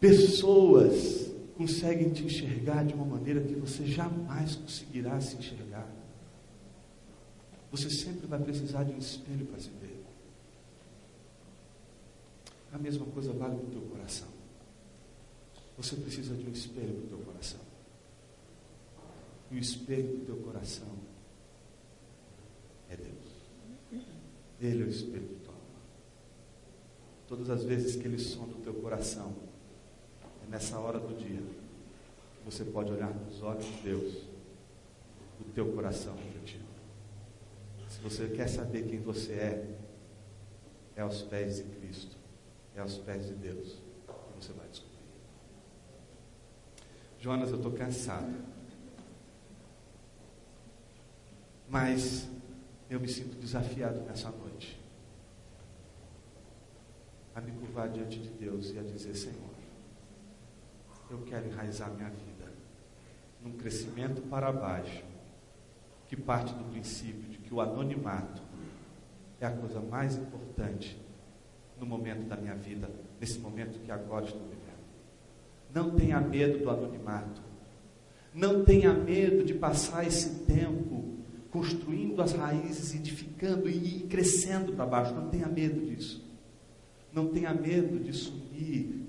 Pessoas 0.00 1.25
conseguem 1.56 2.12
te 2.12 2.24
enxergar 2.24 2.84
de 2.84 2.94
uma 2.94 3.04
maneira 3.04 3.40
que 3.40 3.54
você 3.54 3.86
jamais 3.86 4.56
conseguirá 4.56 5.20
se 5.20 5.36
enxergar. 5.36 5.90
Você 7.70 7.90
sempre 7.90 8.26
vai 8.26 8.38
precisar 8.38 8.84
de 8.84 8.92
um 8.92 8.98
espelho 8.98 9.46
para 9.46 9.58
se 9.58 9.70
ver. 9.70 10.04
A 12.72 12.78
mesma 12.78 13.06
coisa 13.06 13.32
vale 13.32 13.56
para 13.56 13.66
o 13.66 13.70
teu 13.70 13.80
coração. 13.82 14.28
Você 15.78 15.96
precisa 15.96 16.34
de 16.34 16.46
um 16.46 16.52
espelho 16.52 16.94
para 16.94 17.04
o 17.04 17.08
teu 17.08 17.18
coração. 17.18 17.60
E 19.50 19.56
o 19.56 19.58
espelho 19.58 20.18
do 20.18 20.26
teu 20.26 20.36
coração 20.36 20.92
é 22.90 22.96
Deus. 22.96 24.04
Ele 24.60 24.82
é 24.82 24.86
o 24.86 24.88
espelho 24.90 25.26
do 25.26 25.34
teu 25.36 25.46
Todas 27.28 27.50
as 27.50 27.64
vezes 27.64 27.96
que 27.96 28.06
Ele 28.06 28.18
sonda 28.18 28.52
o 28.56 28.60
teu 28.60 28.74
coração, 28.74 29.34
é 30.46 30.50
nessa 30.50 30.78
hora 30.78 30.98
do 30.98 31.14
dia 31.16 31.40
que 31.40 32.44
você 32.44 32.64
pode 32.64 32.92
olhar 32.92 33.12
nos 33.12 33.42
olhos 33.42 33.64
de 33.64 33.82
Deus, 33.82 34.22
o 35.40 35.44
teu 35.54 35.72
coração 35.72 36.14
objetivo. 36.14 36.64
Se 37.88 38.00
você 38.00 38.28
quer 38.28 38.48
saber 38.48 38.86
quem 38.88 39.00
você 39.00 39.32
é, 39.32 39.76
é 40.96 41.02
aos 41.02 41.22
pés 41.22 41.56
de 41.56 41.64
Cristo, 41.64 42.16
é 42.74 42.80
aos 42.80 42.96
pés 42.98 43.26
de 43.26 43.34
Deus 43.34 43.78
que 44.06 44.44
você 44.44 44.52
vai 44.52 44.68
descobrir. 44.68 44.96
Jonas, 47.18 47.50
eu 47.50 47.56
estou 47.56 47.72
cansado. 47.72 48.32
Mas 51.68 52.28
eu 52.88 53.00
me 53.00 53.08
sinto 53.08 53.36
desafiado 53.36 54.00
nessa 54.02 54.30
noite 54.30 54.80
a 57.34 57.40
me 57.40 57.50
curvar 57.52 57.88
diante 57.88 58.20
de 58.20 58.28
Deus 58.30 58.70
e 58.70 58.78
a 58.78 58.82
dizer: 58.82 59.14
Senhor, 59.16 59.55
eu 61.10 61.18
quero 61.18 61.46
enraizar 61.46 61.90
minha 61.92 62.10
vida 62.10 62.52
num 63.42 63.52
crescimento 63.52 64.22
para 64.22 64.50
baixo, 64.52 65.04
que 66.08 66.16
parte 66.16 66.52
do 66.52 66.64
princípio 66.64 67.28
de 67.30 67.38
que 67.38 67.54
o 67.54 67.60
anonimato 67.60 68.42
é 69.40 69.46
a 69.46 69.50
coisa 69.50 69.80
mais 69.80 70.16
importante 70.16 71.00
no 71.78 71.86
momento 71.86 72.26
da 72.26 72.36
minha 72.36 72.54
vida, 72.54 72.90
nesse 73.20 73.38
momento 73.38 73.78
que 73.80 73.90
agora 73.90 74.24
estou 74.24 74.42
vivendo. 74.42 74.66
Não 75.72 75.94
tenha 75.94 76.20
medo 76.20 76.58
do 76.58 76.70
anonimato. 76.70 77.42
Não 78.32 78.64
tenha 78.64 78.92
medo 78.92 79.44
de 79.44 79.54
passar 79.54 80.06
esse 80.06 80.44
tempo 80.44 81.16
construindo 81.50 82.20
as 82.20 82.32
raízes, 82.32 82.94
edificando 82.94 83.68
e 83.68 84.00
crescendo 84.08 84.72
para 84.72 84.86
baixo. 84.86 85.14
Não 85.14 85.28
tenha 85.28 85.46
medo 85.46 85.86
disso. 85.86 86.24
Não 87.12 87.28
tenha 87.28 87.52
medo 87.54 87.98
de 87.98 88.12
subir 88.12 89.05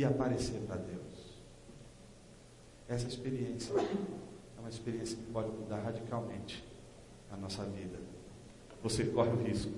e 0.00 0.04
aparecer 0.04 0.58
para 0.60 0.76
Deus. 0.76 1.42
Essa 2.88 3.06
experiência 3.06 3.74
é 3.76 4.58
uma 4.58 4.70
experiência 4.70 5.14
que 5.14 5.24
pode 5.24 5.50
mudar 5.50 5.78
radicalmente 5.80 6.64
a 7.30 7.36
nossa 7.36 7.62
vida. 7.64 7.98
Você 8.82 9.04
corre 9.04 9.28
o 9.28 9.42
risco 9.42 9.74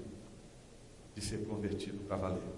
de 1.12 1.20
ser 1.20 1.44
convertido 1.44 1.98
para 2.06 2.16
valer. 2.16 2.51